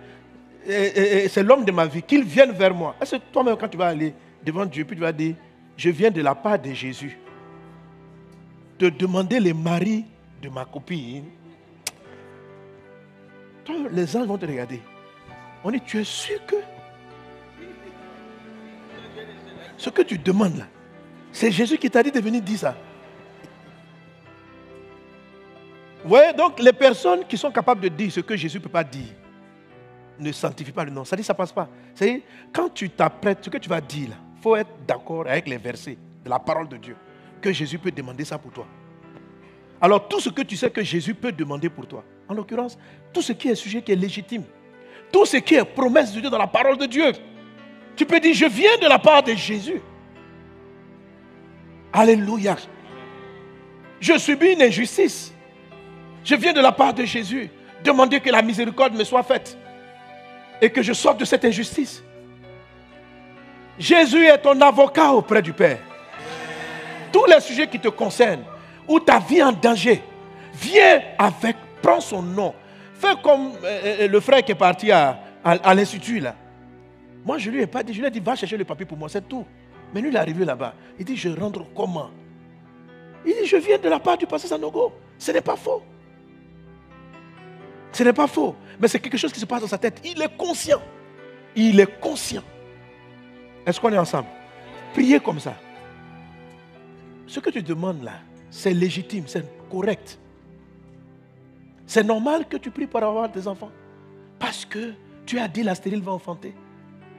[0.66, 2.96] c'est l'homme de ma vie, qu'il vienne vers moi.
[3.00, 5.34] Est-ce que toi-même, quand tu vas aller devant Dieu, puis tu vas dire,
[5.76, 7.18] je viens de la part de Jésus,
[8.78, 10.04] te demander les maris
[10.40, 11.24] de ma copine,
[13.64, 14.80] toi, les anges vont te regarder.
[15.62, 16.56] On dit, tu es sûr que
[19.76, 20.66] ce que tu demandes là,
[21.32, 22.76] c'est Jésus qui t'a dit de venir dire ça.
[26.02, 28.68] Vous voyez, donc les personnes qui sont capables de dire ce que Jésus ne peut
[28.68, 29.08] pas dire,
[30.18, 31.04] ne sanctifie pas le nom.
[31.04, 31.68] Ça dit, ça passe pas.
[31.94, 35.58] C'est quand tu t'apprêtes, ce que tu vas dire, il faut être d'accord avec les
[35.58, 36.96] versets de la parole de Dieu.
[37.40, 38.66] Que Jésus peut demander ça pour toi.
[39.80, 42.78] Alors tout ce que tu sais que Jésus peut demander pour toi, en l'occurrence,
[43.12, 44.44] tout ce qui est sujet qui est légitime,
[45.12, 47.12] tout ce qui est promesse de Dieu dans la parole de Dieu,
[47.96, 49.80] tu peux dire, je viens de la part de Jésus.
[51.92, 52.56] Alléluia.
[54.00, 55.32] Je subis une injustice.
[56.24, 57.50] Je viens de la part de Jésus.
[57.84, 59.56] Demander que la miséricorde me soit faite.
[60.61, 62.02] Et que je sorte de cette injustice.
[63.78, 65.78] Jésus est ton avocat auprès du Père.
[67.12, 68.44] Tous les sujets qui te concernent,
[68.88, 70.02] où ta vie est en danger,
[70.55, 72.55] viens avec, prends son nom.
[72.94, 76.34] Fais comme euh, euh, le frère qui est parti à, à, l'institut là.
[77.24, 78.96] Moi, je lui ai pas dit, je lui ai dit, va chercher le papier pour
[78.98, 79.44] moi, c'est tout.
[79.92, 80.74] Mais lui, il est arrivé là-bas.
[80.98, 82.11] Il dit, je rentre comment?
[83.24, 84.92] Il dit, je viens de la part du pasteur Sanogo.
[85.18, 85.82] Ce n'est pas faux.
[87.92, 88.55] Ce n'est pas faux.
[88.81, 90.01] Mais c'est quelque chose qui se passe dans sa tête.
[90.05, 90.81] Il est conscient.
[91.55, 92.43] Il est conscient.
[93.66, 94.29] Est-ce qu'on est ensemble?
[94.93, 95.55] Priez comme ça.
[97.27, 98.20] Ce que tu demandes là,
[98.51, 100.18] c'est légitime, c'est correct.
[101.87, 103.70] C'est normal que tu pries pour avoir des enfants.
[104.39, 104.95] Parce que
[105.27, 106.55] tu as dit la stérile va enfanter.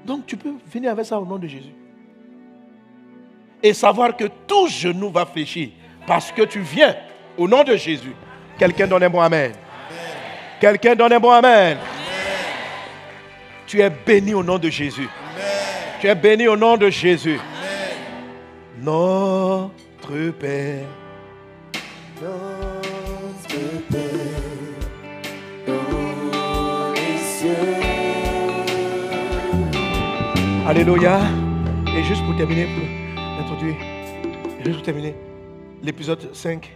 [0.05, 1.73] Donc tu peux venir avec ça au nom de Jésus.
[3.63, 5.69] Et savoir que tout genou va fléchir.
[6.05, 6.95] Parce que tu viens
[7.37, 8.13] au nom de Jésus.
[8.57, 9.51] Quelqu'un donne un bon Amen.
[10.65, 11.77] Quelqu'un donne un bon Amen.
[13.67, 15.07] Tu es béni au nom de Jésus.
[16.01, 17.39] Tu es béni au nom de Jésus.
[18.81, 20.87] Notre Père.
[22.19, 23.47] Notre
[23.91, 24.01] Père,
[25.67, 27.49] dans les cieux.
[30.67, 31.19] Alléluia.
[31.95, 33.75] Et juste pour terminer, pour introduire,
[34.65, 35.13] juste pour terminer,
[35.83, 36.75] l'épisode 5.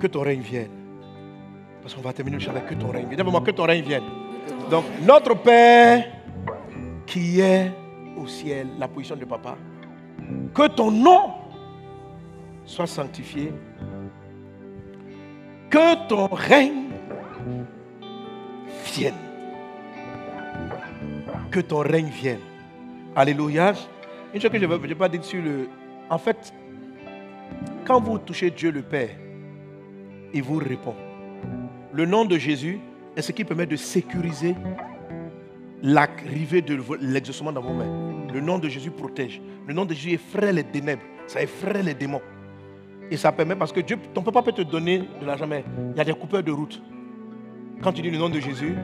[0.00, 0.77] Que ton règne vienne.
[1.88, 3.42] Parce qu'on va terminer avec que ton règne vienne.
[3.42, 4.02] Que ton règne vienne.
[4.70, 6.04] Donc, notre Père
[7.06, 7.72] qui est
[8.14, 9.56] au ciel, la position de papa,
[10.52, 11.30] que ton nom
[12.66, 13.54] soit sanctifié,
[15.70, 16.90] que ton règne
[18.84, 19.14] vienne.
[21.50, 22.40] Que ton règne vienne.
[23.16, 23.72] Alléluia.
[24.34, 25.70] Une chose que je ne veux pas dire sur le...
[26.10, 26.52] En fait,
[27.86, 29.08] quand vous touchez Dieu le Père,
[30.34, 30.94] il vous répond.
[31.92, 32.80] Le nom de Jésus
[33.16, 34.54] est ce qui permet de sécuriser
[35.82, 38.26] l'arrivée de l'exaucement dans vos mains.
[38.32, 39.40] Le nom de Jésus protège.
[39.66, 41.02] Le nom de Jésus effraie les ténèbres.
[41.26, 42.20] Ça effraie les démons.
[43.10, 45.96] Et ça permet parce que Dieu, ton papa peut te donner de l'argent, mais il
[45.96, 46.82] y a des coupeurs de route.
[47.82, 48.74] Quand tu dis le nom de Jésus,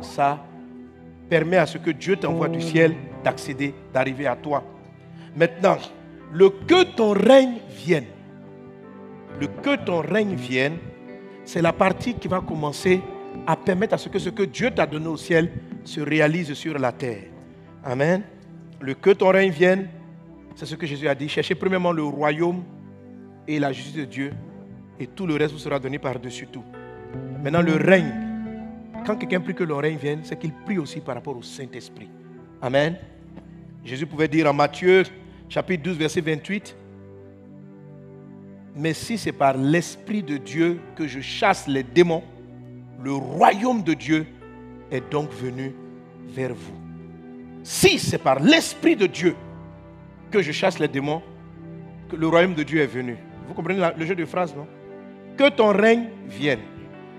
[0.00, 0.44] ça
[1.28, 4.62] permet à ce que Dieu t'envoie du ciel d'accéder, d'arriver à toi.
[5.36, 5.78] Maintenant,
[6.32, 8.06] le que ton règne vienne.
[9.40, 10.76] Le que ton règne vienne,
[11.50, 13.02] c'est la partie qui va commencer
[13.44, 15.50] à permettre à ce que ce que Dieu t'a donné au ciel
[15.82, 17.24] se réalise sur la terre.
[17.82, 18.22] Amen.
[18.78, 19.88] Le que ton règne vienne,
[20.54, 21.28] c'est ce que Jésus a dit.
[21.28, 22.62] Cherchez premièrement le royaume
[23.48, 24.32] et la justice de Dieu,
[25.00, 26.62] et tout le reste vous sera donné par-dessus tout.
[27.42, 28.14] Maintenant, le règne,
[29.04, 32.08] quand quelqu'un prie que le règne vienne, c'est qu'il prie aussi par rapport au Saint-Esprit.
[32.62, 32.96] Amen.
[33.84, 35.02] Jésus pouvait dire en Matthieu
[35.48, 36.76] chapitre 12, verset 28,
[38.80, 42.22] mais si c'est par l'Esprit de Dieu que je chasse les démons,
[43.02, 44.26] le royaume de Dieu
[44.90, 45.74] est donc venu
[46.28, 46.74] vers vous.
[47.62, 49.36] Si c'est par l'Esprit de Dieu
[50.30, 51.22] que je chasse les démons,
[52.08, 53.18] que le royaume de Dieu est venu.
[53.46, 54.66] Vous comprenez le jeu de phrases, non?
[55.36, 56.60] Que ton règne vienne.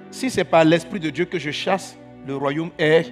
[0.10, 1.96] Si c'est par l'Esprit de Dieu que je chasse,
[2.26, 3.12] le royaume est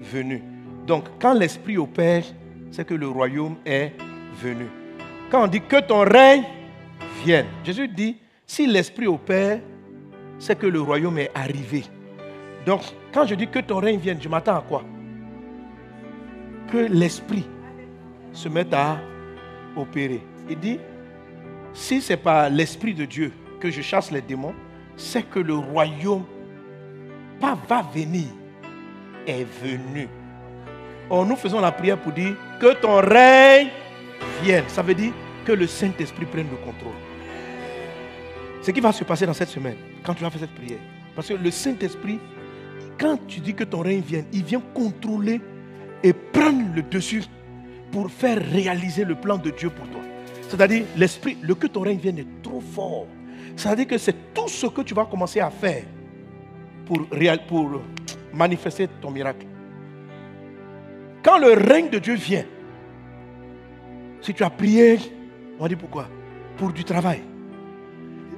[0.00, 0.42] venu.
[0.86, 2.22] Donc, quand l'Esprit opère,
[2.70, 3.92] c'est que le royaume est
[4.40, 4.66] venu.
[5.28, 6.44] Quand on dit que ton règne
[7.24, 8.16] vienne, Jésus dit,
[8.46, 9.60] si l'Esprit opère,
[10.38, 11.84] c'est que le royaume est arrivé.
[12.66, 14.82] Donc, quand je dis que ton règne vienne, je m'attends à quoi?
[16.70, 17.46] Que l'Esprit
[18.32, 18.98] se mette à
[19.76, 20.20] opérer.
[20.48, 20.78] Il dit,
[21.72, 24.54] si ce n'est pas l'Esprit de Dieu que je chasse les démons,
[24.96, 26.24] c'est que le royaume,
[27.40, 28.26] pas va venir,
[29.26, 30.08] est venu.
[31.08, 33.68] Or, nous faisons la prière pour dire que ton règne
[34.42, 34.64] vienne.
[34.68, 35.12] Ça veut dire
[35.50, 36.94] que le Saint-Esprit prenne le contrôle.
[38.62, 40.78] Ce qui va se passer dans cette semaine, quand tu vas faire cette prière.
[41.16, 42.20] Parce que le Saint-Esprit
[43.00, 45.40] quand tu dis que ton règne vient, il vient contrôler
[46.02, 47.22] et prendre le dessus
[47.90, 50.02] pour faire réaliser le plan de Dieu pour toi.
[50.48, 53.06] C'est-à-dire, l'esprit, le que ton règne vienne est trop fort.
[53.56, 55.82] C'est-à-dire que c'est tout ce que tu vas commencer à faire
[56.84, 57.08] pour,
[57.48, 57.82] pour
[58.34, 59.46] manifester ton miracle.
[61.22, 62.44] Quand le règne de Dieu vient,
[64.20, 64.98] si tu as prié,
[65.60, 66.08] on dit pourquoi?
[66.56, 67.20] Pour du travail.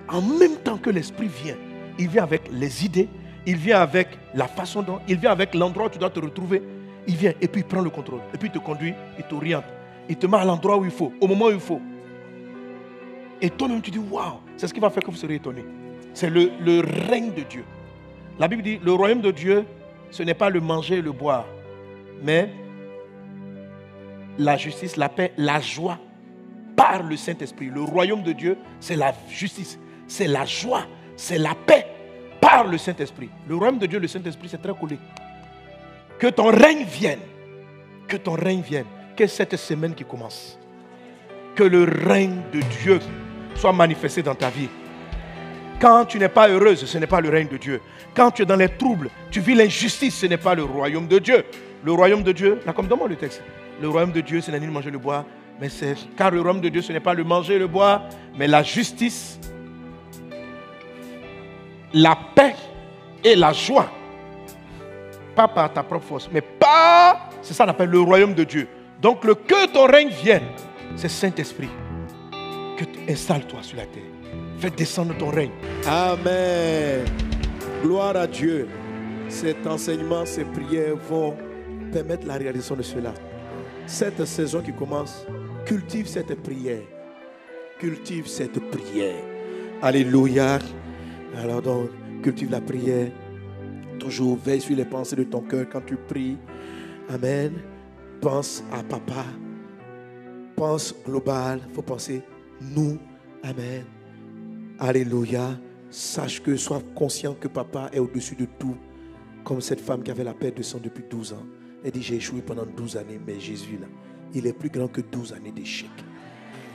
[0.08, 1.56] En même temps que l'esprit vient,
[1.98, 3.08] il vient avec les idées,
[3.46, 6.62] il vient avec la façon dont, il vient avec l'endroit où tu dois te retrouver.
[7.06, 8.20] Il vient et puis il prend le contrôle.
[8.34, 9.64] Et puis il te conduit, il t'oriente.
[10.08, 11.80] Il te met à l'endroit où il faut, au moment où il faut.
[13.40, 15.64] Et toi-même, tu dis, waouh, c'est ce qui va faire que vous serez étonné.
[16.14, 17.64] C'est le, le règne de Dieu.
[18.38, 19.64] La Bible dit, le royaume de Dieu,
[20.10, 21.46] ce n'est pas le manger et le boire,
[22.22, 22.50] mais
[24.38, 25.98] la justice, la paix, la joie
[26.82, 27.70] par le Saint-Esprit.
[27.72, 29.78] Le royaume de Dieu, c'est la justice,
[30.08, 30.84] c'est la joie,
[31.16, 31.86] c'est la paix
[32.40, 33.30] par le Saint-Esprit.
[33.48, 34.98] Le royaume de Dieu, le Saint-Esprit, c'est très collé.
[36.18, 37.20] Que ton règne vienne.
[38.08, 38.86] Que ton règne vienne.
[39.16, 40.58] Que cette semaine qui commence.
[41.54, 42.98] Que le règne de Dieu
[43.54, 44.68] soit manifesté dans ta vie.
[45.80, 47.80] Quand tu n'es pas heureuse, ce n'est pas le règne de Dieu.
[48.12, 51.20] Quand tu es dans les troubles, tu vis l'injustice, ce n'est pas le royaume de
[51.20, 51.44] Dieu.
[51.84, 53.40] Le royaume de Dieu, là comme le texte,
[53.80, 55.24] le royaume de Dieu, ce n'est ni le manger le boire,
[55.62, 58.48] mais c'est car le royaume de Dieu, ce n'est pas le manger le boire, mais
[58.48, 59.38] la justice,
[61.94, 62.56] la paix
[63.22, 63.88] et la joie.
[65.36, 68.66] Pas par ta propre force, mais par, c'est ça qu'on appelle le royaume de Dieu.
[69.00, 70.48] Donc le que ton règne vienne,
[70.96, 71.70] c'est Saint-Esprit.
[72.76, 74.02] Que tu installes-toi sur la terre.
[74.58, 75.52] Fais descendre ton règne.
[75.86, 77.04] Amen.
[77.84, 78.66] Gloire à Dieu.
[79.28, 81.36] Cet enseignement, ces prières vont
[81.92, 83.14] permettre la réalisation de cela.
[83.86, 85.24] Cette saison qui commence,
[85.64, 86.82] cultive cette prière.
[87.78, 89.22] Cultive cette prière.
[89.80, 90.58] Alléluia.
[91.36, 91.90] Alors donc,
[92.22, 93.10] cultive la prière.
[93.98, 96.36] Toujours veille sur les pensées de ton cœur quand tu pries.
[97.08, 97.52] Amen.
[98.20, 99.24] Pense à papa.
[100.56, 101.60] Pense global.
[101.68, 102.22] Il faut penser
[102.60, 102.98] nous.
[103.42, 103.84] Amen.
[104.78, 105.58] Alléluia.
[105.90, 108.76] Sache que, sois conscient que papa est au-dessus de tout.
[109.44, 111.46] Comme cette femme qui avait la paix de sang depuis 12 ans.
[111.84, 113.88] Elle dit, j'ai échoué pendant 12 années, mais Jésus, là,
[114.34, 115.90] il est plus grand que 12 années d'échec.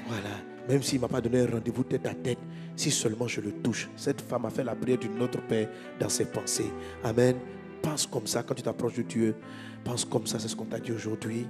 [0.08, 0.30] Voilà.
[0.70, 2.40] Même s'il ne m'a pas donné un rendez-vous tête à tête,
[2.76, 3.90] si seulement je le touche.
[3.96, 6.72] Cette femme a fait la prière d'une autre Père dans ses pensées.
[7.04, 7.36] Amen.
[7.82, 9.36] Pense comme ça quand tu t'approches de Dieu.
[9.84, 11.48] Pense comme ça, c'est ce qu'on t'a dit aujourd'hui.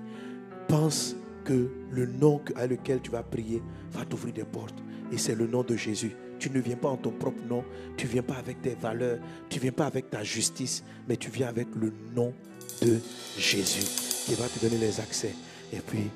[0.67, 4.83] Pense que le nom à lequel tu vas prier va t'ouvrir des portes.
[5.11, 6.11] Et c'est le nom de Jésus.
[6.39, 7.63] Tu ne viens pas en ton propre nom,
[7.95, 9.17] tu ne viens pas avec tes valeurs,
[9.49, 12.33] tu ne viens pas avec ta justice, mais tu viens avec le nom
[12.81, 12.99] de
[13.37, 13.85] Jésus
[14.25, 15.33] qui va te donner les accès.
[15.73, 16.09] Et puis,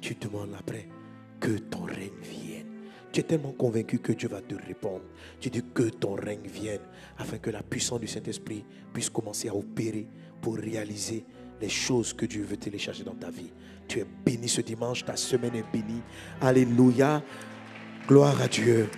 [0.00, 0.88] tu demandes après
[1.40, 2.66] que ton règne vienne.
[3.12, 5.04] Tu es tellement convaincu que Dieu va te répondre.
[5.40, 6.80] Tu dis que ton règne vienne
[7.18, 10.06] afin que la puissance du Saint-Esprit puisse commencer à opérer
[10.40, 11.24] pour réaliser
[11.60, 13.52] les choses que Dieu veut télécharger dans ta vie.
[13.88, 16.02] Tu es béni ce dimanche, ta semaine est bénie.
[16.40, 17.22] Alléluia.
[18.06, 18.88] Gloire à Dieu.